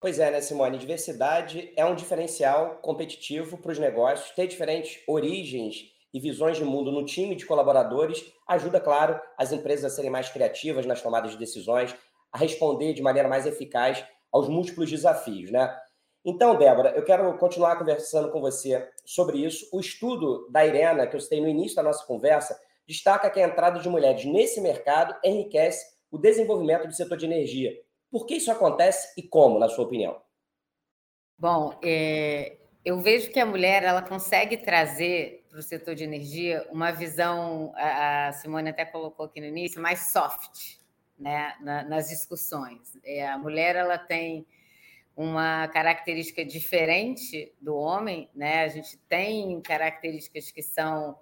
Pois 0.00 0.18
é, 0.18 0.30
né, 0.30 0.40
Simone? 0.40 0.78
Diversidade 0.78 1.70
é 1.76 1.84
um 1.84 1.94
diferencial 1.94 2.78
competitivo 2.78 3.58
para 3.58 3.72
os 3.72 3.78
negócios. 3.78 4.30
Ter 4.30 4.46
diferentes 4.46 5.02
origens 5.06 5.92
e 6.14 6.18
visões 6.18 6.56
de 6.56 6.64
mundo 6.64 6.90
no 6.90 7.04
time 7.04 7.36
de 7.36 7.44
colaboradores 7.44 8.24
ajuda, 8.48 8.80
claro, 8.80 9.20
as 9.36 9.52
empresas 9.52 9.92
a 9.92 9.94
serem 9.94 10.10
mais 10.10 10.30
criativas 10.30 10.86
nas 10.86 11.02
tomadas 11.02 11.32
de 11.32 11.36
decisões, 11.36 11.94
a 12.32 12.38
responder 12.38 12.94
de 12.94 13.02
maneira 13.02 13.28
mais 13.28 13.44
eficaz 13.44 14.02
aos 14.32 14.48
múltiplos 14.48 14.88
desafios, 14.88 15.50
né? 15.50 15.78
Então, 16.24 16.56
Débora, 16.56 16.90
eu 16.90 17.04
quero 17.04 17.36
continuar 17.38 17.76
conversando 17.76 18.30
com 18.30 18.40
você 18.40 18.88
sobre 19.04 19.38
isso. 19.38 19.68
O 19.72 19.80
estudo 19.80 20.48
da 20.50 20.66
Irena, 20.66 21.06
que 21.06 21.16
eu 21.16 21.20
citei 21.20 21.40
no 21.40 21.48
início 21.48 21.76
da 21.76 21.82
nossa 21.82 22.04
conversa, 22.06 22.58
destaca 22.86 23.30
que 23.30 23.40
a 23.40 23.46
entrada 23.46 23.80
de 23.80 23.88
mulheres 23.88 24.24
nesse 24.24 24.60
mercado 24.60 25.16
enriquece 25.24 25.98
o 26.10 26.18
desenvolvimento 26.18 26.86
do 26.86 26.92
setor 26.92 27.16
de 27.16 27.24
energia. 27.24 27.72
Por 28.10 28.26
que 28.26 28.34
isso 28.34 28.50
acontece 28.50 29.14
e 29.16 29.22
como, 29.22 29.58
na 29.58 29.68
sua 29.68 29.84
opinião? 29.84 30.20
Bom, 31.38 31.78
é, 31.82 32.58
eu 32.84 33.00
vejo 33.00 33.30
que 33.30 33.40
a 33.40 33.46
mulher 33.46 33.82
ela 33.82 34.02
consegue 34.02 34.58
trazer 34.58 35.46
para 35.48 35.58
o 35.58 35.62
setor 35.62 35.94
de 35.94 36.04
energia 36.04 36.66
uma 36.70 36.90
visão, 36.90 37.72
a 37.76 38.30
Simone 38.32 38.70
até 38.70 38.84
colocou 38.84 39.26
aqui 39.26 39.40
no 39.40 39.46
início, 39.46 39.80
mais 39.80 40.12
soft, 40.12 40.78
né, 41.18 41.54
nas 41.60 42.08
discussões. 42.08 42.96
É, 43.04 43.26
a 43.26 43.38
mulher 43.38 43.74
ela 43.74 43.98
tem 43.98 44.46
uma 45.20 45.68
característica 45.68 46.42
diferente 46.42 47.54
do 47.60 47.76
homem, 47.76 48.30
né? 48.34 48.64
A 48.64 48.68
gente 48.68 48.96
tem 49.00 49.60
características 49.60 50.50
que 50.50 50.62
são 50.62 51.14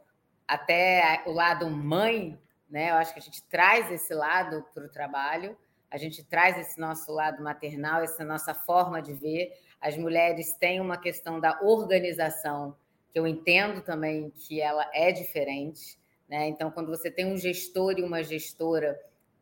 até 0.47 1.21
o 1.27 1.33
lado 1.33 1.69
mãe, 1.69 2.39
né? 2.71 2.91
Eu 2.91 2.95
acho 2.95 3.13
que 3.13 3.19
a 3.19 3.23
gente 3.23 3.43
traz 3.49 3.91
esse 3.91 4.15
lado 4.15 4.65
para 4.73 4.85
o 4.85 4.89
trabalho, 4.89 5.59
a 5.91 5.99
gente 5.99 6.23
traz 6.23 6.57
esse 6.57 6.79
nosso 6.79 7.11
lado 7.11 7.43
maternal, 7.43 8.01
essa 8.01 8.25
nossa 8.25 8.55
forma 8.55 9.03
de 9.03 9.15
ver. 9.15 9.53
As 9.81 9.97
mulheres 9.97 10.53
têm 10.53 10.81
uma 10.81 10.97
questão 10.97 11.41
da 11.41 11.59
organização, 11.61 12.77
que 13.11 13.19
eu 13.19 13.27
entendo 13.27 13.83
também 13.83 14.31
que 14.31 14.61
ela 14.61 14.89
é 14.95 15.11
diferente, 15.11 15.99
né? 16.29 16.47
Então, 16.47 16.71
quando 16.71 16.87
você 16.89 17.11
tem 17.11 17.27
um 17.27 17.37
gestor 17.37 17.99
e 17.99 18.05
uma 18.05 18.23
gestora 18.23 18.97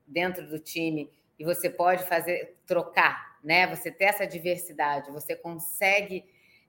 dentro 0.07 0.49
do 0.49 0.59
time 0.59 1.11
e 1.39 1.45
você 1.45 1.69
pode 1.69 2.05
fazer 2.05 2.57
trocar, 2.67 3.36
né? 3.47 3.65
Você 3.69 3.93
ter 3.93 4.07
essa 4.07 4.27
diversidade, 4.27 5.13
você 5.13 5.37
consegue 5.37 6.25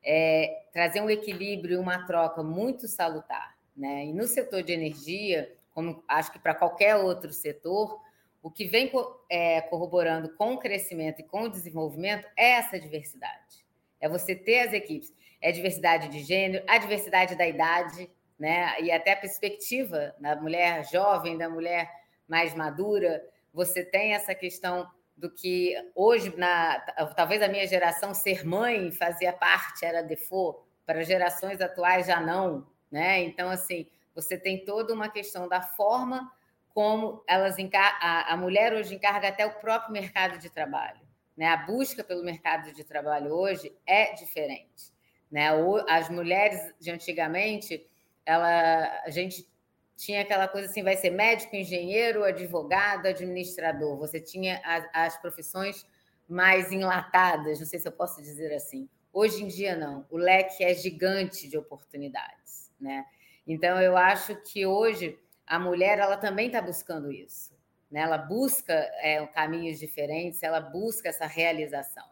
é, 0.05 0.61
trazer 0.71 1.01
um 1.01 1.09
equilíbrio, 1.09 1.81
uma 1.81 2.05
troca 2.05 2.43
muito 2.43 2.87
salutar, 2.87 3.57
né? 3.75 4.05
E 4.05 4.13
no 4.13 4.27
setor 4.27 4.61
de 4.61 4.73
energia, 4.73 5.51
como 5.71 6.03
acho 6.07 6.31
que 6.31 6.37
para 6.37 6.53
qualquer 6.53 6.95
outro 6.95 7.33
setor, 7.33 7.99
o 8.43 8.51
que 8.51 8.65
vem 8.65 8.91
é, 9.27 9.59
corroborando 9.61 10.29
com 10.35 10.53
o 10.53 10.59
crescimento 10.59 11.19
e 11.19 11.23
com 11.23 11.45
o 11.45 11.49
desenvolvimento 11.49 12.27
é 12.37 12.51
essa 12.51 12.79
diversidade. 12.79 13.65
É 13.99 14.07
você 14.07 14.35
ter 14.35 14.59
as 14.59 14.73
equipes. 14.73 15.11
É 15.41 15.49
a 15.49 15.51
diversidade 15.51 16.09
de 16.09 16.19
gênero, 16.19 16.63
a 16.67 16.77
diversidade 16.77 17.35
da 17.35 17.47
idade, 17.47 18.07
né? 18.37 18.79
E 18.81 18.91
até 18.91 19.13
a 19.13 19.17
perspectiva 19.17 20.15
da 20.19 20.35
mulher 20.35 20.87
jovem, 20.91 21.39
da 21.39 21.49
mulher 21.49 21.91
mais 22.27 22.53
madura. 22.53 23.27
Você 23.51 23.83
tem 23.83 24.13
essa 24.13 24.35
questão 24.35 24.87
do 25.17 25.29
que 25.31 25.75
hoje, 25.95 26.33
na, 26.37 26.79
talvez 27.15 27.41
a 27.41 27.47
minha 27.47 27.65
geração 27.65 28.13
ser 28.13 28.45
mãe 28.45 28.91
fazia 28.91 29.33
parte, 29.33 29.83
era 29.83 30.03
default, 30.03 30.59
para 30.85 31.03
gerações 31.03 31.59
atuais 31.59 32.05
já 32.05 32.21
não, 32.21 32.67
né? 32.89 33.19
Então, 33.23 33.49
assim, 33.49 33.87
você 34.13 34.37
tem 34.37 34.63
toda 34.63 34.93
uma 34.93 35.09
questão 35.09 35.47
da 35.47 35.61
forma 35.61 36.31
como 36.69 37.23
elas 37.27 37.57
encar 37.57 37.97
a, 37.99 38.33
a 38.33 38.37
mulher 38.37 38.71
hoje 38.71 38.93
encarga 38.93 39.29
até 39.29 39.45
o 39.45 39.59
próprio 39.59 39.91
mercado 39.91 40.37
de 40.37 40.47
trabalho. 40.47 41.01
Né? 41.35 41.47
A 41.47 41.57
busca 41.57 42.03
pelo 42.03 42.23
mercado 42.23 42.71
de 42.71 42.83
trabalho 42.83 43.31
hoje 43.31 43.75
é 43.85 44.13
diferente. 44.13 44.93
Né? 45.29 45.49
As 45.89 46.07
mulheres 46.09 46.73
de 46.79 46.91
antigamente, 46.91 47.89
ela, 48.23 49.01
a 49.03 49.09
gente 49.09 49.47
tinha 49.97 50.21
aquela 50.21 50.47
coisa 50.47 50.69
assim, 50.69 50.83
vai 50.83 50.95
ser 50.95 51.09
médico, 51.09 51.55
engenheiro, 51.55 52.23
advogado, 52.23 53.07
administrador. 53.07 53.97
Você 53.97 54.19
tinha 54.19 54.61
as, 54.63 54.87
as 54.93 55.17
profissões 55.17 55.85
mais 56.29 56.71
enlatadas, 56.71 57.59
não 57.59 57.65
sei 57.65 57.79
se 57.79 57.87
eu 57.87 57.91
posso 57.91 58.21
dizer 58.21 58.53
assim. 58.53 58.87
Hoje 59.11 59.43
em 59.43 59.47
dia 59.47 59.75
não, 59.75 60.05
o 60.11 60.17
leque 60.17 60.63
é 60.63 60.73
gigante 60.75 61.49
de 61.49 61.57
oportunidades, 61.57 62.71
né? 62.79 63.05
Então 63.47 63.81
eu 63.81 63.97
acho 63.97 64.35
que 64.43 64.67
hoje 64.67 65.17
a 65.47 65.57
mulher 65.57 65.97
ela 65.97 66.17
também 66.17 66.47
está 66.47 66.61
buscando 66.61 67.11
isso, 67.11 67.57
né? 67.89 68.01
Ela 68.01 68.19
busca 68.19 68.73
é, 69.01 69.25
caminhos 69.27 69.79
diferentes, 69.79 70.43
ela 70.43 70.59
busca 70.59 71.09
essa 71.09 71.25
realização. 71.25 72.05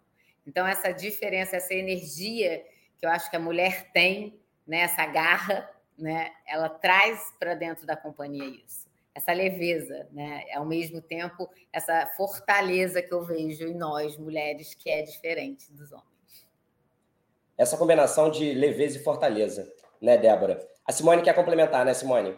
Então 0.48 0.66
essa 0.66 0.92
diferença, 0.92 1.58
essa 1.58 1.74
energia 1.76 2.66
que 2.98 3.06
eu 3.06 3.12
acho 3.12 3.30
que 3.30 3.36
a 3.36 3.40
mulher 3.40 3.92
tem, 3.92 4.40
né? 4.66 4.80
Essa 4.80 5.06
garra 5.06 5.70
né, 5.98 6.32
ela 6.48 6.70
traz 6.70 7.34
para 7.40 7.54
dentro 7.54 7.86
da 7.86 7.96
companhia 7.96 8.62
isso, 8.66 8.88
essa 9.14 9.32
leveza, 9.32 10.08
né, 10.12 10.44
ao 10.54 10.66
mesmo 10.66 11.02
tempo 11.02 11.50
essa 11.72 12.06
fortaleza 12.18 13.02
que 13.02 13.14
eu 13.14 13.24
vejo 13.24 13.66
em 13.66 13.74
nós 13.74 14.18
mulheres 14.18 14.74
que 14.74 14.90
é 14.90 15.02
diferente 15.02 15.72
dos 15.72 15.92
homens. 15.92 16.06
Essa 17.58 17.78
combinação 17.78 18.30
de 18.30 18.54
leveza 18.54 18.98
e 18.98 19.04
fortaleza, 19.04 19.72
né, 20.02 20.18
Débora? 20.18 20.68
A 20.86 20.92
Simone 20.92 21.22
quer 21.22 21.34
complementar, 21.34 21.86
né, 21.86 21.94
Simone? 21.94 22.38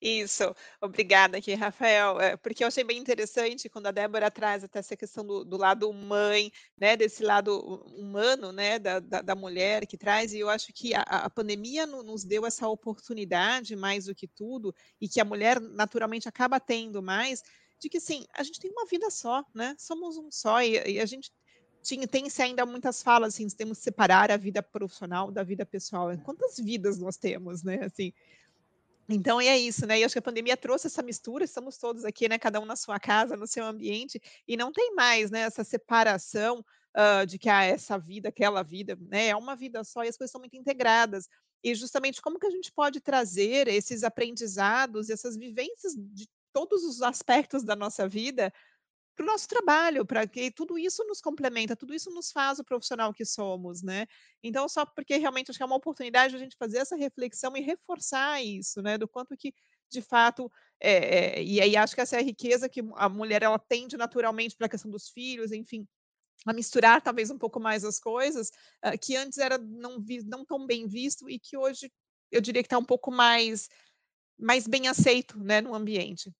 Isso, 0.00 0.56
obrigada 0.80 1.36
aqui, 1.36 1.52
Rafael, 1.52 2.18
é, 2.18 2.34
porque 2.34 2.64
eu 2.64 2.68
achei 2.68 2.82
bem 2.82 2.96
interessante 2.96 3.68
quando 3.68 3.86
a 3.86 3.90
Débora 3.90 4.30
traz 4.30 4.64
até 4.64 4.78
essa 4.78 4.96
questão 4.96 5.26
do, 5.26 5.44
do 5.44 5.58
lado 5.58 5.92
mãe, 5.92 6.50
né, 6.78 6.96
desse 6.96 7.22
lado 7.22 7.60
humano, 7.94 8.50
né, 8.50 8.78
da, 8.78 8.98
da, 8.98 9.20
da 9.20 9.34
mulher 9.34 9.86
que 9.86 9.98
traz, 9.98 10.32
e 10.32 10.38
eu 10.38 10.48
acho 10.48 10.72
que 10.72 10.94
a, 10.94 11.02
a 11.02 11.28
pandemia 11.28 11.84
no, 11.86 12.02
nos 12.02 12.24
deu 12.24 12.46
essa 12.46 12.66
oportunidade, 12.66 13.76
mais 13.76 14.06
do 14.06 14.14
que 14.14 14.26
tudo, 14.26 14.74
e 14.98 15.06
que 15.06 15.20
a 15.20 15.24
mulher 15.24 15.60
naturalmente 15.60 16.26
acaba 16.26 16.58
tendo 16.58 17.02
mais, 17.02 17.42
de 17.78 17.90
que, 17.90 18.00
sim, 18.00 18.24
a 18.32 18.42
gente 18.42 18.58
tem 18.58 18.70
uma 18.70 18.86
vida 18.86 19.10
só, 19.10 19.44
né, 19.54 19.76
somos 19.78 20.16
um 20.16 20.30
só, 20.30 20.62
e, 20.62 20.92
e 20.92 20.98
a 20.98 21.04
gente 21.04 21.30
tinha, 21.82 22.08
tem-se 22.08 22.40
ainda 22.40 22.64
muitas 22.64 23.02
falas, 23.02 23.34
assim, 23.34 23.46
temos 23.48 23.76
que 23.76 23.84
separar 23.84 24.30
a 24.30 24.38
vida 24.38 24.62
profissional 24.62 25.30
da 25.30 25.42
vida 25.42 25.66
pessoal, 25.66 26.08
quantas 26.24 26.56
vidas 26.56 26.96
nós 26.96 27.18
temos, 27.18 27.62
né, 27.62 27.80
assim, 27.84 28.14
então, 29.10 29.40
é 29.40 29.58
isso, 29.58 29.86
né? 29.86 29.98
E 29.98 30.04
acho 30.04 30.12
que 30.14 30.18
a 30.18 30.22
pandemia 30.22 30.56
trouxe 30.56 30.86
essa 30.86 31.02
mistura, 31.02 31.44
estamos 31.44 31.76
todos 31.76 32.04
aqui, 32.04 32.28
né? 32.28 32.38
Cada 32.38 32.60
um 32.60 32.64
na 32.64 32.76
sua 32.76 33.00
casa, 33.00 33.36
no 33.36 33.46
seu 33.46 33.64
ambiente, 33.64 34.20
e 34.46 34.56
não 34.56 34.72
tem 34.72 34.94
mais, 34.94 35.30
né? 35.30 35.40
Essa 35.40 35.64
separação 35.64 36.64
uh, 36.96 37.26
de 37.26 37.38
que 37.38 37.48
ah, 37.48 37.64
essa 37.64 37.98
vida, 37.98 38.28
aquela 38.28 38.62
vida, 38.62 38.96
né? 39.00 39.28
É 39.28 39.36
uma 39.36 39.56
vida 39.56 39.82
só 39.82 40.04
e 40.04 40.08
as 40.08 40.16
coisas 40.16 40.30
são 40.30 40.40
muito 40.40 40.56
integradas. 40.56 41.28
E 41.62 41.74
justamente 41.74 42.22
como 42.22 42.38
que 42.38 42.46
a 42.46 42.50
gente 42.50 42.72
pode 42.72 43.00
trazer 43.00 43.68
esses 43.68 44.04
aprendizados, 44.04 45.10
essas 45.10 45.36
vivências 45.36 45.94
de 45.96 46.28
todos 46.52 46.84
os 46.84 47.02
aspectos 47.02 47.62
da 47.64 47.76
nossa 47.76 48.08
vida 48.08 48.52
para 49.20 49.24
o 49.24 49.32
nosso 49.32 49.46
trabalho, 49.46 50.06
para 50.06 50.26
que 50.26 50.50
tudo 50.50 50.78
isso 50.78 51.04
nos 51.04 51.20
complementa, 51.20 51.76
tudo 51.76 51.92
isso 51.92 52.10
nos 52.10 52.32
faz 52.32 52.58
o 52.58 52.64
profissional 52.64 53.12
que 53.12 53.26
somos, 53.26 53.82
né? 53.82 54.06
Então, 54.42 54.66
só 54.66 54.86
porque 54.86 55.18
realmente 55.18 55.50
acho 55.50 55.58
que 55.58 55.62
é 55.62 55.66
uma 55.66 55.76
oportunidade 55.76 56.30
de 56.30 56.36
a 56.36 56.38
gente 56.38 56.56
fazer 56.56 56.78
essa 56.78 56.96
reflexão 56.96 57.54
e 57.54 57.60
reforçar 57.60 58.42
isso, 58.42 58.80
né? 58.80 58.96
Do 58.96 59.06
quanto 59.06 59.36
que, 59.36 59.52
de 59.90 60.00
fato, 60.00 60.50
é, 60.80 60.92
é, 61.38 61.42
e 61.42 61.60
aí 61.60 61.76
acho 61.76 61.94
que 61.94 62.00
essa 62.00 62.16
é 62.16 62.20
a 62.20 62.22
riqueza 62.22 62.66
que 62.66 62.80
a 62.94 63.10
mulher 63.10 63.42
ela 63.42 63.58
tende 63.58 63.94
naturalmente 63.94 64.56
para 64.56 64.66
a 64.66 64.70
questão 64.70 64.90
dos 64.90 65.10
filhos, 65.10 65.52
enfim, 65.52 65.86
a 66.46 66.54
misturar 66.54 67.02
talvez 67.02 67.30
um 67.30 67.36
pouco 67.36 67.60
mais 67.60 67.84
as 67.84 68.00
coisas, 68.00 68.48
uh, 68.86 68.98
que 68.98 69.16
antes 69.16 69.36
era 69.36 69.58
não, 69.58 70.00
vi, 70.00 70.22
não 70.24 70.46
tão 70.46 70.66
bem 70.66 70.88
visto 70.88 71.28
e 71.28 71.38
que 71.38 71.58
hoje 71.58 71.92
eu 72.32 72.40
diria 72.40 72.62
que 72.62 72.68
está 72.68 72.78
um 72.78 72.84
pouco 72.84 73.10
mais, 73.10 73.68
mais 74.38 74.66
bem 74.66 74.88
aceito 74.88 75.38
né, 75.38 75.60
no 75.60 75.74
ambiente. 75.74 76.32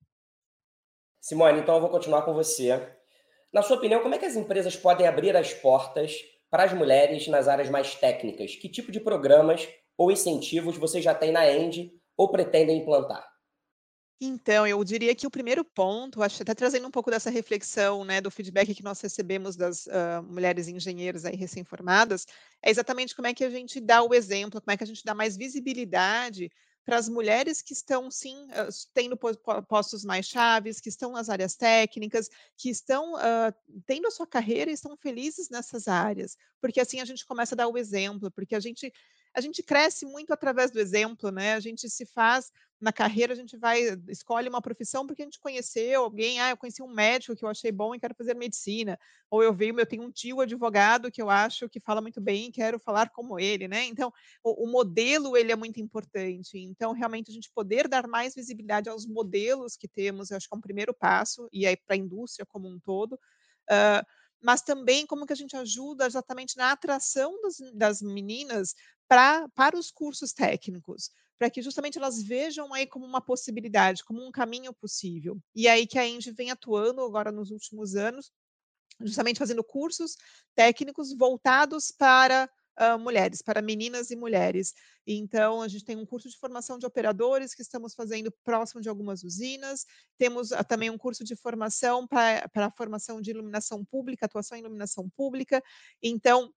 Simone, 1.20 1.60
então 1.60 1.74
eu 1.74 1.80
vou 1.80 1.90
continuar 1.90 2.22
com 2.22 2.32
você. 2.32 2.70
Na 3.52 3.62
sua 3.62 3.76
opinião, 3.76 4.00
como 4.00 4.14
é 4.14 4.18
que 4.18 4.24
as 4.24 4.36
empresas 4.36 4.76
podem 4.76 5.06
abrir 5.06 5.36
as 5.36 5.52
portas 5.52 6.16
para 6.50 6.64
as 6.64 6.72
mulheres 6.72 7.28
nas 7.28 7.46
áreas 7.46 7.68
mais 7.68 7.94
técnicas? 7.94 8.56
Que 8.56 8.68
tipo 8.68 8.90
de 8.90 9.00
programas 9.00 9.68
ou 9.96 10.10
incentivos 10.10 10.76
você 10.76 11.02
já 11.02 11.14
tem 11.14 11.30
na 11.30 11.50
End 11.50 11.92
ou 12.16 12.30
pretendem 12.30 12.78
implantar? 12.78 13.28
Então, 14.22 14.66
eu 14.66 14.84
diria 14.84 15.14
que 15.14 15.26
o 15.26 15.30
primeiro 15.30 15.64
ponto, 15.64 16.22
acho 16.22 16.42
até 16.42 16.54
trazendo 16.54 16.86
um 16.86 16.90
pouco 16.90 17.10
dessa 17.10 17.30
reflexão, 17.30 18.04
né, 18.04 18.20
do 18.20 18.30
feedback 18.30 18.74
que 18.74 18.84
nós 18.84 19.00
recebemos 19.00 19.56
das 19.56 19.86
uh, 19.86 20.22
mulheres 20.22 20.68
engenheiras 20.68 21.24
aí 21.24 21.34
recém-formadas, 21.34 22.26
é 22.62 22.70
exatamente 22.70 23.16
como 23.16 23.28
é 23.28 23.32
que 23.32 23.42
a 23.42 23.48
gente 23.48 23.80
dá 23.80 24.02
o 24.02 24.12
exemplo, 24.12 24.60
como 24.60 24.72
é 24.72 24.76
que 24.76 24.84
a 24.84 24.86
gente 24.86 25.02
dá 25.02 25.14
mais 25.14 25.38
visibilidade 25.38 26.50
para 26.84 26.96
as 26.96 27.08
mulheres 27.08 27.62
que 27.62 27.72
estão, 27.72 28.10
sim, 28.10 28.48
tendo 28.94 29.16
postos 29.68 30.04
mais 30.04 30.26
chaves, 30.26 30.80
que 30.80 30.88
estão 30.88 31.12
nas 31.12 31.28
áreas 31.28 31.54
técnicas, 31.54 32.28
que 32.56 32.70
estão 32.70 33.14
uh, 33.14 33.54
tendo 33.86 34.08
a 34.08 34.10
sua 34.10 34.26
carreira 34.26 34.70
e 34.70 34.74
estão 34.74 34.96
felizes 34.96 35.48
nessas 35.50 35.86
áreas, 35.86 36.36
porque 36.60 36.80
assim 36.80 37.00
a 37.00 37.04
gente 37.04 37.26
começa 37.26 37.54
a 37.54 37.56
dar 37.56 37.68
o 37.68 37.78
exemplo, 37.78 38.30
porque 38.30 38.54
a 38.54 38.60
gente 38.60 38.92
a 39.34 39.40
gente 39.40 39.62
cresce 39.62 40.04
muito 40.04 40.32
através 40.32 40.70
do 40.70 40.80
exemplo, 40.80 41.30
né? 41.30 41.54
A 41.54 41.60
gente 41.60 41.88
se 41.88 42.04
faz 42.04 42.50
na 42.80 42.92
carreira, 42.92 43.34
a 43.34 43.36
gente 43.36 43.56
vai 43.58 43.82
escolhe 44.08 44.48
uma 44.48 44.62
profissão 44.62 45.06
porque 45.06 45.22
a 45.22 45.24
gente 45.24 45.38
conheceu 45.38 46.02
alguém, 46.02 46.40
ah, 46.40 46.50
eu 46.50 46.56
conheci 46.56 46.82
um 46.82 46.92
médico 46.92 47.36
que 47.36 47.44
eu 47.44 47.48
achei 47.48 47.70
bom 47.70 47.94
e 47.94 48.00
quero 48.00 48.14
fazer 48.14 48.34
medicina, 48.34 48.98
ou 49.30 49.42
eu 49.42 49.52
vejo, 49.52 49.78
eu 49.78 49.86
tenho 49.86 50.02
um 50.02 50.10
tio 50.10 50.40
advogado 50.40 51.10
que 51.10 51.20
eu 51.20 51.28
acho 51.28 51.68
que 51.68 51.78
fala 51.78 52.00
muito 52.00 52.20
bem 52.20 52.46
e 52.46 52.52
quero 52.52 52.78
falar 52.78 53.10
como 53.10 53.38
ele, 53.38 53.68
né? 53.68 53.84
Então, 53.84 54.10
o, 54.42 54.64
o 54.64 54.72
modelo 54.72 55.36
ele 55.36 55.52
é 55.52 55.56
muito 55.56 55.78
importante. 55.78 56.58
Então, 56.58 56.92
realmente 56.92 57.30
a 57.30 57.34
gente 57.34 57.50
poder 57.54 57.86
dar 57.86 58.08
mais 58.08 58.34
visibilidade 58.34 58.88
aos 58.88 59.06
modelos 59.06 59.76
que 59.76 59.86
temos, 59.86 60.30
eu 60.30 60.38
acho 60.38 60.48
que 60.48 60.54
é 60.54 60.58
um 60.58 60.62
primeiro 60.62 60.94
passo 60.94 61.48
e 61.52 61.66
aí 61.66 61.76
para 61.76 61.94
a 61.94 61.98
indústria 61.98 62.46
como 62.46 62.66
um 62.66 62.80
todo. 62.80 63.12
Uh, 63.70 64.04
mas 64.42 64.62
também 64.62 65.06
como 65.06 65.26
que 65.26 65.32
a 65.32 65.36
gente 65.36 65.54
ajuda 65.54 66.06
exatamente 66.06 66.56
na 66.56 66.72
atração 66.72 67.38
das, 67.42 67.56
das 67.74 68.02
meninas 68.02 68.74
pra, 69.10 69.48
para 69.56 69.76
os 69.76 69.90
cursos 69.90 70.32
técnicos, 70.32 71.10
para 71.36 71.50
que 71.50 71.60
justamente 71.60 71.98
elas 71.98 72.22
vejam 72.22 72.72
aí 72.72 72.86
como 72.86 73.04
uma 73.04 73.20
possibilidade, 73.20 74.04
como 74.04 74.24
um 74.24 74.30
caminho 74.30 74.72
possível. 74.72 75.36
E 75.52 75.66
aí 75.66 75.84
que 75.84 75.98
a 75.98 76.06
Engie 76.06 76.30
vem 76.30 76.52
atuando 76.52 77.00
agora 77.00 77.32
nos 77.32 77.50
últimos 77.50 77.96
anos, 77.96 78.30
justamente 79.00 79.40
fazendo 79.40 79.64
cursos 79.64 80.16
técnicos 80.54 81.12
voltados 81.12 81.90
para 81.90 82.48
uh, 82.78 82.96
mulheres, 83.00 83.42
para 83.42 83.60
meninas 83.60 84.12
e 84.12 84.16
mulheres. 84.16 84.74
Então, 85.04 85.60
a 85.60 85.66
gente 85.66 85.84
tem 85.84 85.96
um 85.96 86.06
curso 86.06 86.28
de 86.28 86.38
formação 86.38 86.78
de 86.78 86.86
operadores 86.86 87.52
que 87.52 87.62
estamos 87.62 87.94
fazendo 87.94 88.32
próximo 88.44 88.80
de 88.80 88.88
algumas 88.88 89.24
usinas, 89.24 89.86
temos 90.18 90.52
uh, 90.52 90.62
também 90.62 90.88
um 90.88 90.98
curso 90.98 91.24
de 91.24 91.34
formação 91.34 92.06
para 92.06 92.48
a 92.54 92.70
formação 92.70 93.20
de 93.20 93.30
iluminação 93.30 93.84
pública, 93.84 94.26
atuação 94.26 94.56
em 94.56 94.60
iluminação 94.60 95.10
pública. 95.10 95.60
Então, 96.00 96.54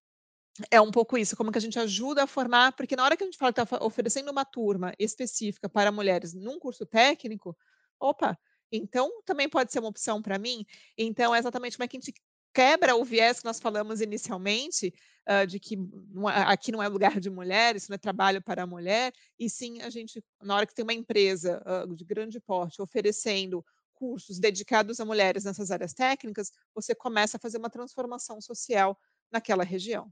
é 0.69 0.79
um 0.79 0.91
pouco 0.91 1.17
isso, 1.17 1.35
como 1.35 1.51
que 1.51 1.57
a 1.57 1.61
gente 1.61 1.79
ajuda 1.79 2.23
a 2.23 2.27
formar, 2.27 2.73
porque 2.73 2.95
na 2.95 3.03
hora 3.03 3.17
que 3.17 3.23
a 3.23 3.25
gente 3.25 3.37
fala 3.37 3.51
que 3.51 3.61
está 3.61 3.83
oferecendo 3.83 4.31
uma 4.31 4.45
turma 4.45 4.93
específica 4.99 5.67
para 5.67 5.91
mulheres 5.91 6.33
num 6.33 6.59
curso 6.59 6.85
técnico, 6.85 7.57
opa, 7.99 8.37
então 8.71 9.21
também 9.25 9.49
pode 9.49 9.71
ser 9.71 9.79
uma 9.79 9.89
opção 9.89 10.21
para 10.21 10.37
mim. 10.37 10.65
Então, 10.97 11.33
é 11.33 11.39
exatamente 11.39 11.77
como 11.77 11.85
é 11.85 11.87
que 11.87 11.97
a 11.97 11.99
gente 11.99 12.13
quebra 12.53 12.95
o 12.95 13.03
viés 13.03 13.39
que 13.39 13.45
nós 13.45 13.59
falamos 13.59 13.99
inicialmente, 13.99 14.93
uh, 15.27 15.47
de 15.47 15.59
que 15.59 15.75
é, 15.75 16.41
aqui 16.45 16.71
não 16.71 16.83
é 16.83 16.87
lugar 16.87 17.19
de 17.19 17.29
mulher, 17.29 17.75
isso 17.75 17.89
não 17.89 17.95
é 17.95 17.97
trabalho 17.97 18.41
para 18.41 18.63
a 18.63 18.67
mulher, 18.67 19.11
e 19.39 19.49
sim 19.49 19.81
a 19.81 19.89
gente, 19.89 20.23
na 20.41 20.55
hora 20.55 20.67
que 20.67 20.75
tem 20.75 20.83
uma 20.83 20.93
empresa 20.93 21.63
uh, 21.65 21.95
de 21.95 22.05
grande 22.05 22.39
porte 22.39 22.81
oferecendo 22.81 23.65
cursos 23.95 24.39
dedicados 24.39 24.99
a 24.99 25.05
mulheres 25.05 25.45
nessas 25.45 25.71
áreas 25.71 25.93
técnicas, 25.93 26.51
você 26.75 26.93
começa 26.93 27.37
a 27.37 27.39
fazer 27.39 27.57
uma 27.57 27.69
transformação 27.69 28.39
social 28.39 28.99
naquela 29.31 29.63
região. 29.63 30.11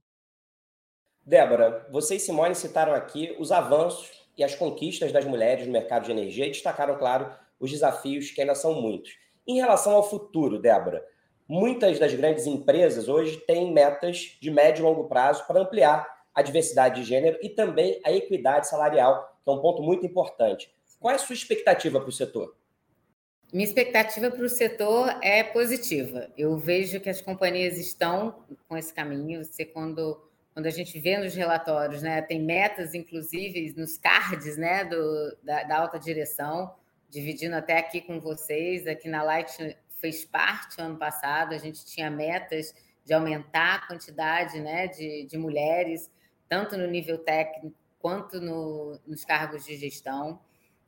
Débora, 1.26 1.88
você 1.92 2.16
e 2.16 2.20
Simone 2.20 2.56
citaram 2.56 2.94
aqui 2.94 3.36
os 3.40 3.52
avanços 3.52 4.10
e 4.38 4.44
as 4.44 4.56
conquistas 4.56 5.12
das 5.12 5.24
mulheres 5.26 5.66
no 5.66 5.72
mercado 5.72 6.06
de 6.06 6.12
energia 6.12 6.48
e 6.48 6.52
destacaram, 6.52 6.98
claro, 6.98 7.32
os 7.60 7.70
desafios 7.70 8.32
que 8.32 8.42
ainda 8.42 8.56
são 8.56 8.82
muitos. 8.82 9.12
Em 9.48 9.58
relação 9.58 9.94
ao 9.94 10.10
futuro, 10.10 10.60
Débora, 10.60 11.06
muitas 11.48 12.00
das 12.00 12.14
grandes 12.14 12.48
empresas 12.48 13.08
hoje 13.08 13.38
têm 13.38 13.72
metas 13.72 14.38
de 14.42 14.50
médio 14.50 14.82
e 14.82 14.84
longo 14.84 15.08
prazo 15.08 15.46
para 15.46 15.62
ampliar 15.62 16.08
a 16.34 16.42
diversidade 16.42 17.02
de 17.02 17.08
gênero 17.08 17.38
e 17.42 17.50
também 17.50 18.00
a 18.04 18.12
equidade 18.12 18.68
salarial, 18.68 19.38
que 19.44 19.50
é 19.50 19.54
um 19.54 19.62
ponto 19.62 19.84
muito 19.84 20.06
importante. 20.06 20.74
Qual 21.00 21.12
é 21.12 21.16
a 21.16 21.20
sua 21.20 21.34
expectativa 21.34 22.00
para 22.00 22.10
o 22.10 22.12
setor? 22.12 22.56
Minha 23.52 23.66
expectativa 23.66 24.32
para 24.32 24.46
o 24.46 24.50
setor 24.50 25.10
é 25.22 25.44
positiva. 25.44 26.32
Eu 26.38 26.58
vejo 26.58 27.02
que 27.02 27.10
as 27.10 27.20
companhias 27.20 27.78
estão 27.78 28.46
com 28.68 28.78
esse 28.78 28.94
caminho. 28.94 29.44
Você, 29.44 29.66
quando 29.66 30.31
quando 30.54 30.66
a 30.66 30.72
gente 30.72 31.00
vê 31.00 31.18
nos 31.18 31.34
relatórios, 31.34 32.02
né, 32.02 32.22
tem 32.22 32.42
metas, 32.42 32.94
inclusive, 32.94 33.74
nos 33.78 33.98
cards 33.98 34.58
né, 34.58 34.84
do, 34.84 35.38
da, 35.42 35.64
da, 35.64 35.78
alta 35.78 35.98
direção, 35.98 36.76
dividindo 37.10 37.56
até 37.56 37.78
aqui 37.78 38.02
com 38.02 38.20
vocês. 38.20 38.86
Aqui 38.86 39.08
na 39.08 39.24
Light 39.24 39.78
fez 40.00 40.26
parte 40.26 40.82
ano 40.82 40.98
passado, 40.98 41.54
a 41.54 41.58
gente 41.58 41.86
tinha 41.86 42.10
metas 42.10 42.74
de 43.06 43.14
aumentar 43.14 43.76
a 43.76 43.88
quantidade 43.88 44.60
né, 44.60 44.88
de, 44.88 45.26
de 45.26 45.38
mulheres, 45.38 46.12
tanto 46.50 46.78
no 46.78 46.88
nível 46.88 47.18
técnico 47.18 47.76
quanto 48.00 48.42
no, 48.42 49.00
nos 49.08 49.24
cargos 49.24 49.66
de 49.66 49.78
gestão. 49.78 50.40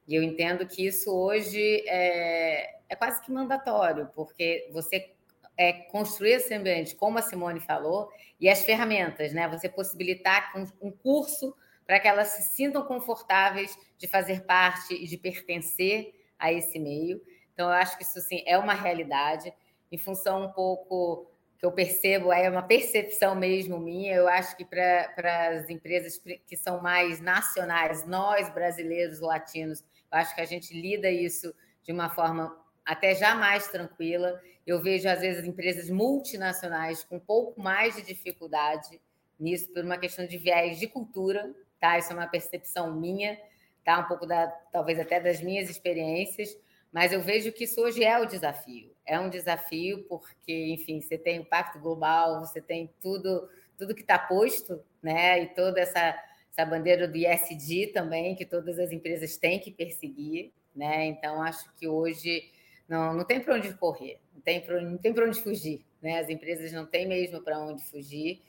E 0.08 0.15
eu 0.15 0.24
entendo 0.24 0.67
que 0.67 0.86
isso 0.86 1.10
hoje 1.10 1.84
é, 1.88 2.79
é 2.89 2.96
quase 2.96 3.22
que 3.22 3.32
mandatório, 3.32 4.10
porque 4.13 4.70
você 4.74 5.12
é, 5.58 5.74
construir 5.74 6.34
esse 6.34 6.54
ambiente, 6.54 6.96
como 6.96 7.18
a 7.18 7.22
Simone 7.22 7.60
falou, 7.60 8.10
e 8.40 8.50
as 8.50 8.64
ferramentas, 8.64 9.34
né? 9.34 9.48
Você 9.48 9.70
possibilitar 9.70 10.52
um 10.82 10.92
curso 10.92 11.56
para 11.86 12.00
que 12.00 12.08
elas 12.08 12.30
se 12.30 12.56
sintam 12.56 12.84
confortáveis 12.84 13.78
de 13.98 14.08
fazer 14.08 14.46
parte 14.46 14.94
e 14.94 15.08
de 15.08 15.18
pertencer 15.18 16.14
a 16.40 16.52
esse 16.52 16.80
meio. 16.80 17.22
Então, 17.54 17.68
eu 17.68 17.74
acho 17.74 17.98
que 17.98 18.04
isso 18.04 18.20
sim 18.22 18.44
é 18.46 18.58
uma 18.58 18.74
realidade, 18.74 19.54
em 19.92 19.98
função 19.98 20.46
um 20.46 20.52
pouco 20.52 21.30
que 21.58 21.66
eu 21.66 21.72
percebo, 21.72 22.34
é 22.34 22.50
uma 22.50 22.64
percepção 22.64 23.36
mesmo 23.36 23.80
minha. 23.80 24.14
Eu 24.14 24.28
acho 24.28 24.58
que 24.58 24.66
para 24.66 25.50
as 25.50 25.70
empresas 25.70 26.22
que 26.46 26.58
são 26.58 26.82
mais 26.82 27.22
nacionais, 27.22 28.06
nós 28.06 28.50
brasileiros 28.50 29.20
latinos, 29.20 29.82
eu 30.12 30.18
acho 30.18 30.36
que 30.36 30.42
a 30.42 30.46
gente 30.46 30.74
lida 30.74 31.10
isso 31.10 31.54
de 31.84 31.92
uma 31.92 32.10
forma 32.10 32.58
até 32.86 33.16
já 33.16 33.36
mais 33.36 33.68
tranquila. 33.68 34.42
Eu 34.65 34.82
vejo, 34.82 35.10
às 35.10 35.20
vezes, 35.20 35.46
empresas 35.46 35.89
multinacionais 35.89 37.03
com 37.03 37.17
um 37.17 37.20
pouco 37.20 37.62
mais 37.62 37.96
de 37.96 38.01
dificuldade 38.01 39.01
nisso, 39.39 39.72
por 39.74 39.84
uma 39.84 39.98
questão 39.98 40.25
de 40.25 40.38
viés 40.38 40.79
de 40.79 40.88
cultura, 40.88 41.53
tá? 41.79 41.98
Isso 41.98 42.12
é 42.12 42.15
uma 42.15 42.27
percepção 42.27 42.96
minha, 42.96 43.38
tá? 43.84 44.00
Um 44.00 44.05
pouco 44.05 44.25
da, 44.25 44.48
talvez 44.72 45.00
até 45.00 45.20
das 45.20 45.41
minhas 45.41 45.70
experiências, 45.70 46.58
mas 46.91 47.12
eu 47.12 47.22
vejo 47.22 47.51
que 47.51 47.63
isso 47.65 47.82
hoje 47.82 48.04
é 48.04 48.17
o 48.19 48.26
desafio. 48.26 48.95
É 49.06 49.19
um 49.19 49.30
desafio 49.30 50.04
porque, 50.08 50.67
enfim, 50.73 51.02
você 51.02 51.17
tem 51.17 51.39
o 51.39 51.45
Pacto 51.45 51.80
Global, 51.80 52.39
você 52.39 52.62
tem 52.62 52.93
tudo, 53.02 53.49
tudo 53.78 53.95
que 53.95 54.02
está 54.02 54.17
posto, 54.17 54.82
né? 55.02 55.41
E 55.41 55.47
toda 55.47 55.82
essa, 55.82 56.15
essa 56.52 56.65
bandeira 56.65 57.08
do 57.08 57.17
ISD 57.17 57.88
também, 57.88 58.36
que 58.36 58.45
todas 58.45 58.80
as 58.80 58.91
empresas 58.91 59.36
têm 59.36 59.60
que 59.60 59.71
perseguir, 59.71 60.54
né? 60.73 61.06
Então, 61.06 61.41
acho 61.41 61.73
que 61.76 61.88
hoje 61.88 62.49
não, 62.88 63.13
não 63.13 63.26
tem 63.26 63.41
para 63.41 63.56
onde 63.56 63.73
correr, 63.73 64.19
tem 64.43 64.65
não 64.82 64.97
tem 64.97 65.13
para 65.13 65.25
onde 65.25 65.41
fugir, 65.41 65.86
né? 66.01 66.19
As 66.19 66.29
empresas 66.29 66.71
não 66.71 66.86
têm 66.86 67.08
mesmo 67.08 67.41
para 67.41 67.60
onde 67.60 67.84
fugir. 67.84 68.41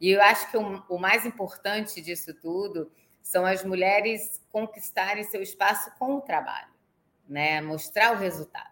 E 0.00 0.10
eu 0.10 0.22
acho 0.22 0.50
que 0.50 0.56
o, 0.56 0.82
o 0.88 0.98
mais 0.98 1.26
importante 1.26 2.00
disso 2.00 2.32
tudo 2.34 2.90
são 3.22 3.44
as 3.44 3.64
mulheres 3.64 4.42
conquistarem 4.50 5.24
seu 5.24 5.42
espaço 5.42 5.90
com 5.98 6.16
o 6.16 6.20
trabalho, 6.20 6.72
né? 7.28 7.60
Mostrar 7.60 8.14
o 8.14 8.18
resultado. 8.18 8.70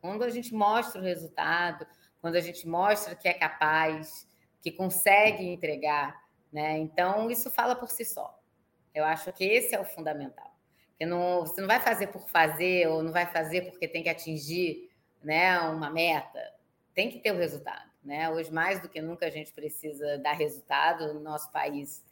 Quando 0.00 0.22
a 0.22 0.30
gente 0.30 0.54
mostra 0.54 1.00
o 1.00 1.04
resultado, 1.04 1.86
quando 2.20 2.36
a 2.36 2.40
gente 2.40 2.68
mostra 2.68 3.14
que 3.14 3.28
é 3.28 3.32
capaz, 3.32 4.28
que 4.60 4.70
consegue 4.70 5.44
entregar, 5.44 6.22
né? 6.52 6.78
Então 6.78 7.30
isso 7.30 7.50
fala 7.50 7.74
por 7.74 7.90
si 7.90 8.04
só. 8.04 8.38
Eu 8.94 9.04
acho 9.04 9.32
que 9.32 9.44
esse 9.44 9.74
é 9.74 9.80
o 9.80 9.84
fundamental. 9.84 10.56
Não, 11.00 11.40
você 11.40 11.60
não 11.60 11.68
vai 11.68 11.78
fazer 11.78 12.08
por 12.08 12.28
fazer 12.28 12.88
ou 12.88 13.02
não 13.02 13.12
vai 13.12 13.26
fazer 13.26 13.62
porque 13.62 13.86
tem 13.86 14.02
que 14.02 14.08
atingir 14.08 14.87
né, 15.22 15.58
uma 15.60 15.90
meta. 15.90 16.40
Tem 16.94 17.10
que 17.10 17.18
ter 17.18 17.32
o 17.32 17.38
resultado. 17.38 17.88
Né? 18.02 18.28
Hoje, 18.30 18.52
mais 18.52 18.80
do 18.80 18.88
que 18.88 19.00
nunca, 19.00 19.26
a 19.26 19.30
gente 19.30 19.52
precisa 19.52 20.18
dar 20.18 20.32
resultado 20.32 21.12
no 21.14 21.20
nosso 21.20 21.50
país, 21.52 22.04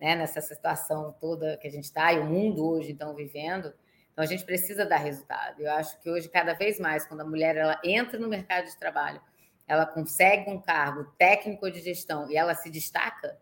né, 0.00 0.14
nessa 0.16 0.40
situação 0.40 1.14
toda 1.20 1.56
que 1.58 1.68
a 1.68 1.70
gente 1.70 1.84
está 1.84 2.12
e 2.12 2.18
o 2.18 2.24
mundo 2.24 2.66
hoje 2.66 2.92
estão 2.92 3.14
vivendo. 3.14 3.72
Então, 4.12 4.24
a 4.24 4.26
gente 4.26 4.44
precisa 4.44 4.84
dar 4.84 4.98
resultado. 4.98 5.60
Eu 5.60 5.70
acho 5.72 5.98
que 6.00 6.10
hoje, 6.10 6.28
cada 6.28 6.54
vez 6.54 6.78
mais, 6.78 7.06
quando 7.06 7.20
a 7.20 7.26
mulher 7.26 7.56
ela 7.56 7.80
entra 7.84 8.18
no 8.18 8.28
mercado 8.28 8.66
de 8.66 8.76
trabalho, 8.76 9.20
ela 9.66 9.86
consegue 9.86 10.50
um 10.50 10.60
cargo 10.60 11.04
técnico 11.16 11.70
de 11.70 11.80
gestão 11.80 12.30
e 12.30 12.36
ela 12.36 12.54
se 12.54 12.68
destaca, 12.68 13.38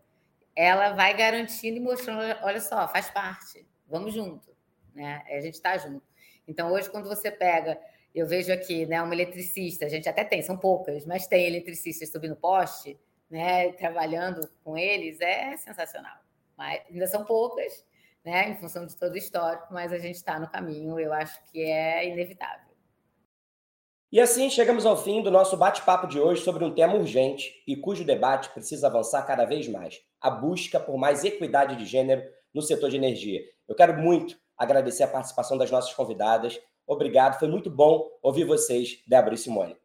ela 0.55 0.93
vai 0.93 1.17
garantindo 1.17 1.79
e 1.79 1.81
mostrando: 1.81 2.21
olha 2.43 2.61
só, 2.61 2.87
faz 2.87 3.11
parte, 3.11 3.67
vamos 3.89 4.13
junto 4.13 4.51
né? 4.95 5.23
A 5.29 5.41
gente 5.41 5.55
está 5.55 5.77
junto. 5.77 6.03
Então, 6.47 6.73
hoje, 6.73 6.91
quando 6.91 7.09
você 7.09 7.31
pega, 7.31 7.79
eu 8.15 8.27
vejo 8.27 8.53
aqui, 8.53 8.87
né, 8.87 9.01
uma 9.03 9.15
eletricista, 9.15 9.87
a 9.87 9.89
gente 9.89 10.09
até 10.09 10.25
tem, 10.25 10.43
são 10.43 10.57
poucas, 10.57 11.05
mas 11.07 11.27
tem 11.27 11.47
eletricistas 11.47 12.11
subindo 12.11 12.37
poste, 12.37 12.99
né, 13.31 13.73
trabalhando 13.73 14.49
com 14.65 14.77
eles, 14.77 15.21
é 15.21 15.57
sensacional. 15.57 16.17
Mas 16.57 16.83
ainda 16.91 17.07
são 17.07 17.25
poucas, 17.25 17.85
né, 18.25 18.51
em 18.51 18.57
função 18.57 18.87
de 18.87 18.97
todo 18.97 19.13
o 19.13 19.19
histórico, 19.19 19.69
mas 19.71 19.93
a 19.93 19.99
gente 19.99 20.17
está 20.17 20.39
no 20.39 20.51
caminho, 20.51 20.99
eu 20.99 21.13
acho 21.13 21.43
que 21.51 21.63
é 21.63 22.09
inevitável. 22.09 22.71
E 24.13 24.21
assim 24.21 24.51
chegamos 24.51 24.85
ao 24.85 24.97
fim 24.97 25.23
do 25.23 25.31
nosso 25.31 25.57
bate-papo 25.57 26.09
de 26.09 26.19
hoje 26.19 26.43
sobre 26.43 26.65
um 26.65 26.75
tema 26.75 26.95
urgente 26.95 27.63
e 27.65 27.77
cujo 27.77 28.05
debate 28.05 28.51
precisa 28.51 28.89
avançar 28.89 29.23
cada 29.23 29.45
vez 29.45 29.69
mais: 29.69 30.01
a 30.21 30.29
busca 30.29 30.81
por 30.81 30.97
mais 30.99 31.23
equidade 31.23 31.77
de 31.77 31.87
gênero 31.87 32.21
no 32.53 32.61
setor 32.61 32.91
de 32.91 32.97
energia. 32.97 33.41
Eu 33.69 33.77
quero 33.77 33.97
muito 33.97 34.37
agradecer 34.59 35.05
a 35.05 35.09
participação 35.09 35.57
das 35.57 35.71
nossas 35.71 35.95
convidadas. 35.95 36.61
Obrigado, 36.91 37.39
foi 37.39 37.47
muito 37.47 37.71
bom 37.71 38.19
ouvir 38.21 38.43
vocês, 38.43 39.01
Débora 39.07 39.37
e 39.37 39.39
Simone. 39.39 39.77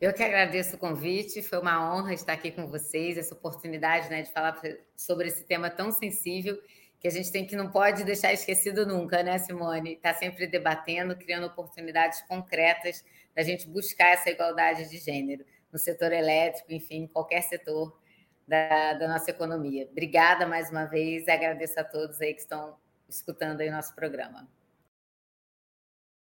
Eu 0.00 0.14
que 0.14 0.22
agradeço 0.22 0.76
o 0.76 0.78
convite, 0.78 1.42
foi 1.42 1.58
uma 1.58 1.92
honra 1.92 2.14
estar 2.14 2.32
aqui 2.32 2.52
com 2.52 2.68
vocês, 2.68 3.18
essa 3.18 3.34
oportunidade 3.34 4.08
né, 4.08 4.22
de 4.22 4.30
falar 4.30 4.56
sobre 4.94 5.26
esse 5.26 5.44
tema 5.44 5.68
tão 5.68 5.90
sensível 5.90 6.62
que 7.00 7.08
a 7.08 7.10
gente 7.10 7.32
tem 7.32 7.44
que 7.44 7.56
não 7.56 7.72
pode 7.72 8.04
deixar 8.04 8.32
esquecido 8.32 8.86
nunca, 8.86 9.20
né, 9.24 9.36
Simone? 9.38 9.94
Está 9.94 10.14
sempre 10.14 10.46
debatendo, 10.46 11.16
criando 11.16 11.48
oportunidades 11.48 12.22
concretas 12.28 13.04
da 13.34 13.42
gente 13.42 13.66
buscar 13.66 14.10
essa 14.10 14.30
igualdade 14.30 14.88
de 14.88 14.98
gênero 14.98 15.44
no 15.72 15.78
setor 15.78 16.12
elétrico, 16.12 16.72
enfim, 16.72 16.98
em 16.98 17.06
qualquer 17.08 17.40
setor 17.40 17.98
da, 18.46 18.92
da 18.92 19.08
nossa 19.08 19.32
economia. 19.32 19.88
Obrigada 19.90 20.46
mais 20.46 20.70
uma 20.70 20.84
vez, 20.84 21.26
agradeço 21.26 21.80
a 21.80 21.82
todos 21.82 22.20
aí 22.20 22.32
que 22.32 22.42
estão 22.42 22.76
escutando 23.08 23.60
aí 23.60 23.68
o 23.68 23.72
nosso 23.72 23.92
programa. 23.92 24.48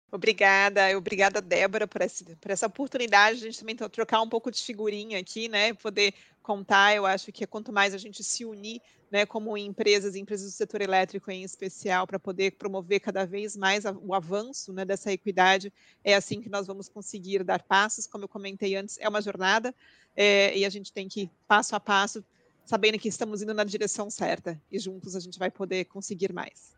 Obrigada, 0.10 0.98
obrigada, 0.98 1.42
Débora, 1.42 1.86
por, 1.86 2.02
esse, 2.02 2.24
por 2.38 2.50
essa 2.50 2.68
oportunidade 2.68 3.40
de 3.40 3.48
a 3.48 3.52
gente 3.52 3.60
também 3.60 3.76
trocar 3.76 4.22
um 4.22 4.30
pouco 4.30 4.50
de 4.50 4.62
figurinha 4.62 5.20
aqui, 5.20 5.50
né? 5.50 5.74
Poder 5.74 6.14
contar, 6.42 6.96
eu 6.96 7.06
acho 7.06 7.30
que 7.32 7.46
quanto 7.46 7.74
mais 7.74 7.94
a 7.94 7.98
gente 7.98 8.24
se 8.24 8.46
unir, 8.46 8.82
né, 9.12 9.26
como 9.26 9.58
empresas, 9.58 10.16
empresas 10.16 10.52
do 10.52 10.56
setor 10.56 10.82
elétrico 10.82 11.30
em 11.30 11.44
especial, 11.44 12.08
para 12.08 12.18
poder 12.20 12.52
promover 12.52 13.02
cada 13.02 13.26
vez 13.26 13.56
mais 13.56 13.84
o 14.02 14.14
avanço 14.14 14.72
né, 14.72 14.86
dessa 14.86 15.12
equidade, 15.12 15.74
é 16.04 16.16
assim 16.16 16.42
que 16.42 16.50
nós 16.50 16.68
vamos 16.68 16.88
conseguir 16.88 17.44
dar 17.44 17.62
passos. 17.64 18.08
Como 18.08 18.24
eu 18.24 18.30
comentei 18.30 18.76
antes, 18.76 18.98
é 19.00 19.08
uma 19.08 19.22
jornada 19.22 19.76
é, 20.16 20.58
e 20.58 20.66
a 20.66 20.70
gente 20.70 20.92
tem 20.92 21.10
que, 21.10 21.30
passo 21.48 21.76
a 21.76 21.80
passo, 21.80 22.24
sabendo 22.66 23.00
que 23.00 23.10
estamos 23.10 23.42
indo 23.42 23.54
na 23.54 23.64
direção 23.64 24.10
certa 24.10 24.62
e 24.72 24.80
juntos 24.80 25.16
a 25.16 25.20
gente 25.20 25.40
vai 25.40 25.52
poder 25.52 25.86
conseguir 25.86 26.32
mais. 26.34 26.77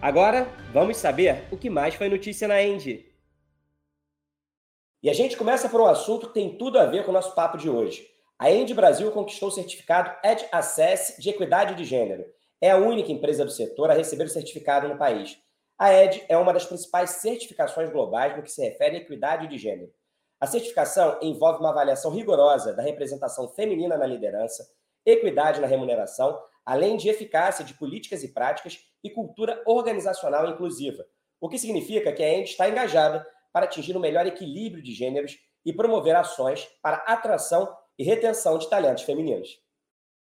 Agora, 0.00 0.46
vamos 0.72 0.98
saber 0.98 1.44
o 1.50 1.56
que 1.56 1.70
mais 1.70 1.94
foi 1.94 2.08
notícia 2.08 2.46
na 2.46 2.62
End. 2.62 3.06
E 5.02 5.10
a 5.10 5.14
gente 5.14 5.36
começa 5.36 5.68
por 5.68 5.80
um 5.80 5.86
assunto 5.86 6.28
que 6.28 6.34
tem 6.34 6.58
tudo 6.58 6.78
a 6.78 6.86
ver 6.86 7.04
com 7.04 7.10
o 7.10 7.14
nosso 7.14 7.34
papo 7.34 7.56
de 7.56 7.70
hoje. 7.70 8.06
A 8.38 8.50
End 8.50 8.72
Brasil 8.74 9.10
conquistou 9.10 9.48
o 9.48 9.52
certificado 9.52 10.14
Ed 10.22 10.46
Access 10.52 11.20
de 11.20 11.30
Equidade 11.30 11.74
de 11.74 11.84
Gênero. 11.84 12.26
É 12.60 12.70
a 12.70 12.76
única 12.76 13.10
empresa 13.10 13.44
do 13.44 13.50
setor 13.50 13.90
a 13.90 13.94
receber 13.94 14.24
o 14.24 14.30
certificado 14.30 14.88
no 14.88 14.98
país. 14.98 15.38
A 15.78 15.92
ED 15.92 16.24
é 16.26 16.36
uma 16.38 16.54
das 16.54 16.64
principais 16.64 17.10
certificações 17.10 17.90
globais 17.90 18.34
no 18.34 18.42
que 18.42 18.50
se 18.50 18.62
refere 18.62 18.96
à 18.96 19.00
equidade 19.00 19.46
de 19.46 19.58
gênero. 19.58 19.92
A 20.40 20.46
certificação 20.46 21.18
envolve 21.20 21.60
uma 21.60 21.68
avaliação 21.68 22.10
rigorosa 22.10 22.72
da 22.72 22.82
representação 22.82 23.48
feminina 23.48 23.98
na 23.98 24.06
liderança, 24.06 24.66
equidade 25.04 25.60
na 25.60 25.66
remuneração, 25.66 26.38
além 26.66 26.96
de 26.96 27.08
eficácia 27.08 27.64
de 27.64 27.74
políticas 27.74 28.24
e 28.24 28.34
práticas 28.34 28.80
e 29.02 29.08
cultura 29.08 29.62
organizacional 29.64 30.50
inclusiva, 30.50 31.06
o 31.40 31.48
que 31.48 31.58
significa 31.58 32.12
que 32.12 32.22
a 32.22 32.28
END 32.28 32.46
está 32.46 32.68
engajada 32.68 33.24
para 33.52 33.66
atingir 33.66 33.94
o 33.94 33.98
um 33.98 34.02
melhor 34.02 34.26
equilíbrio 34.26 34.82
de 34.82 34.92
gêneros 34.92 35.38
e 35.64 35.72
promover 35.72 36.16
ações 36.16 36.68
para 36.82 36.96
atração 36.98 37.72
e 37.96 38.04
retenção 38.04 38.58
de 38.58 38.68
talentos 38.68 39.04
femininos. 39.04 39.48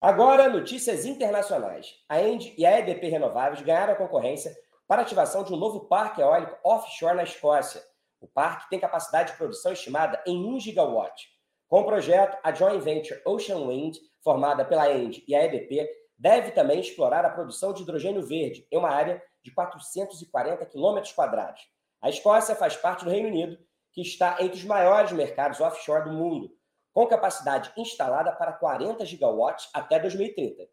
Agora, 0.00 0.48
notícias 0.48 1.04
internacionais. 1.04 1.92
A 2.08 2.22
END 2.22 2.54
e 2.56 2.64
a 2.64 2.78
EDP 2.78 3.08
Renováveis 3.08 3.60
ganharam 3.62 3.94
a 3.94 3.96
concorrência 3.96 4.54
para 4.86 5.02
ativação 5.02 5.42
de 5.42 5.52
um 5.52 5.56
novo 5.56 5.88
parque 5.88 6.20
eólico 6.20 6.56
offshore 6.64 7.16
na 7.16 7.24
Escócia. 7.24 7.82
O 8.20 8.28
parque 8.28 8.70
tem 8.70 8.78
capacidade 8.78 9.32
de 9.32 9.38
produção 9.38 9.72
estimada 9.72 10.22
em 10.24 10.36
1 10.36 10.60
gigawatt. 10.60 11.28
Com 11.66 11.80
o 11.80 11.84
projeto, 11.84 12.38
a 12.42 12.52
joint 12.52 12.80
venture 12.80 13.20
Ocean 13.26 13.66
Wind, 13.66 13.96
formada 14.22 14.64
pela 14.64 14.90
END 14.90 15.22
e 15.26 15.34
a 15.34 15.44
EDP, 15.44 15.86
deve 16.18 16.50
também 16.50 16.80
explorar 16.80 17.24
a 17.24 17.30
produção 17.30 17.72
de 17.72 17.82
hidrogênio 17.82 18.26
verde 18.26 18.66
em 18.72 18.76
uma 18.76 18.90
área 18.90 19.22
de 19.42 19.52
440 19.52 20.66
km 20.66 21.00
quadrados. 21.14 21.62
A 22.02 22.08
Escócia 22.08 22.54
faz 22.54 22.76
parte 22.76 23.04
do 23.04 23.10
Reino 23.10 23.28
Unido, 23.28 23.58
que 23.92 24.02
está 24.02 24.36
entre 24.40 24.56
os 24.56 24.64
maiores 24.64 25.12
mercados 25.12 25.60
offshore 25.60 26.04
do 26.04 26.12
mundo, 26.12 26.50
com 26.92 27.06
capacidade 27.06 27.72
instalada 27.76 28.32
para 28.32 28.52
40 28.52 29.04
gigawatts 29.06 29.68
até 29.72 29.98
2030. 29.98 30.68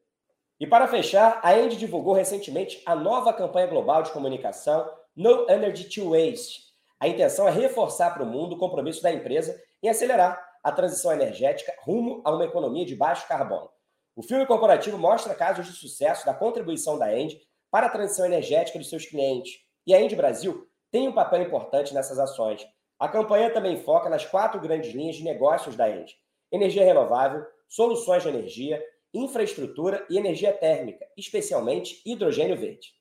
E 0.59 0.65
para 0.65 0.87
fechar, 0.87 1.39
a 1.43 1.57
End 1.57 1.75
divulgou 1.75 2.13
recentemente 2.13 2.81
a 2.85 2.95
nova 2.95 3.33
campanha 3.33 3.67
global 3.67 4.03
de 4.03 4.11
comunicação 4.11 4.89
No 5.15 5.49
Energy 5.49 5.89
to 5.89 6.11
Waste. 6.11 6.63
A 6.99 7.07
intenção 7.07 7.47
é 7.47 7.51
reforçar 7.51 8.11
para 8.11 8.23
o 8.23 8.25
mundo 8.25 8.55
o 8.55 8.57
compromisso 8.57 9.03
da 9.03 9.11
empresa 9.11 9.61
em 9.83 9.89
acelerar 9.89 10.41
a 10.63 10.71
transição 10.71 11.11
energética 11.11 11.73
rumo 11.83 12.21
a 12.25 12.31
uma 12.31 12.45
economia 12.45 12.85
de 12.85 12.95
baixo 12.95 13.27
carbono. 13.27 13.69
O 14.15 14.23
filme 14.23 14.45
corporativo 14.45 14.97
mostra 14.97 15.35
casos 15.35 15.65
de 15.65 15.73
sucesso 15.73 16.25
da 16.25 16.33
contribuição 16.33 16.97
da 16.97 17.17
End 17.17 17.37
para 17.69 17.87
a 17.87 17.89
transição 17.89 18.25
energética 18.25 18.79
de 18.79 18.85
seus 18.85 19.05
clientes. 19.05 19.53
E 19.85 19.93
a 19.93 20.01
End 20.01 20.15
Brasil 20.15 20.67
tem 20.89 21.07
um 21.07 21.13
papel 21.13 21.41
importante 21.41 21.93
nessas 21.93 22.17
ações. 22.17 22.65
A 22.97 23.09
campanha 23.09 23.51
também 23.51 23.83
foca 23.83 24.07
nas 24.07 24.25
quatro 24.25 24.61
grandes 24.61 24.93
linhas 24.93 25.17
de 25.17 25.23
negócios 25.23 25.75
da 25.75 25.89
End: 25.89 26.15
energia 26.49 26.85
renovável, 26.85 27.45
soluções 27.67 28.23
de 28.23 28.29
energia, 28.29 28.81
infraestrutura 29.13 30.05
e 30.09 30.17
energia 30.17 30.53
térmica, 30.53 31.05
especialmente 31.17 32.01
hidrogênio 32.05 32.55
verde. 32.55 32.93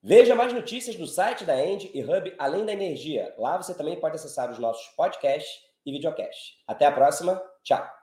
Veja 0.00 0.36
mais 0.36 0.52
notícias 0.52 0.94
do 0.94 1.08
site 1.08 1.44
da 1.44 1.60
End 1.60 1.90
e 1.92 2.04
Hub 2.04 2.32
Além 2.38 2.64
da 2.64 2.72
Energia. 2.72 3.34
Lá 3.36 3.56
você 3.56 3.74
também 3.74 3.98
pode 3.98 4.14
acessar 4.14 4.48
os 4.48 4.58
nossos 4.58 4.86
podcasts 4.94 5.60
e 5.84 5.90
videocasts. 5.90 6.54
Até 6.68 6.86
a 6.86 6.92
próxima. 6.92 7.42
Tchau. 7.64 7.97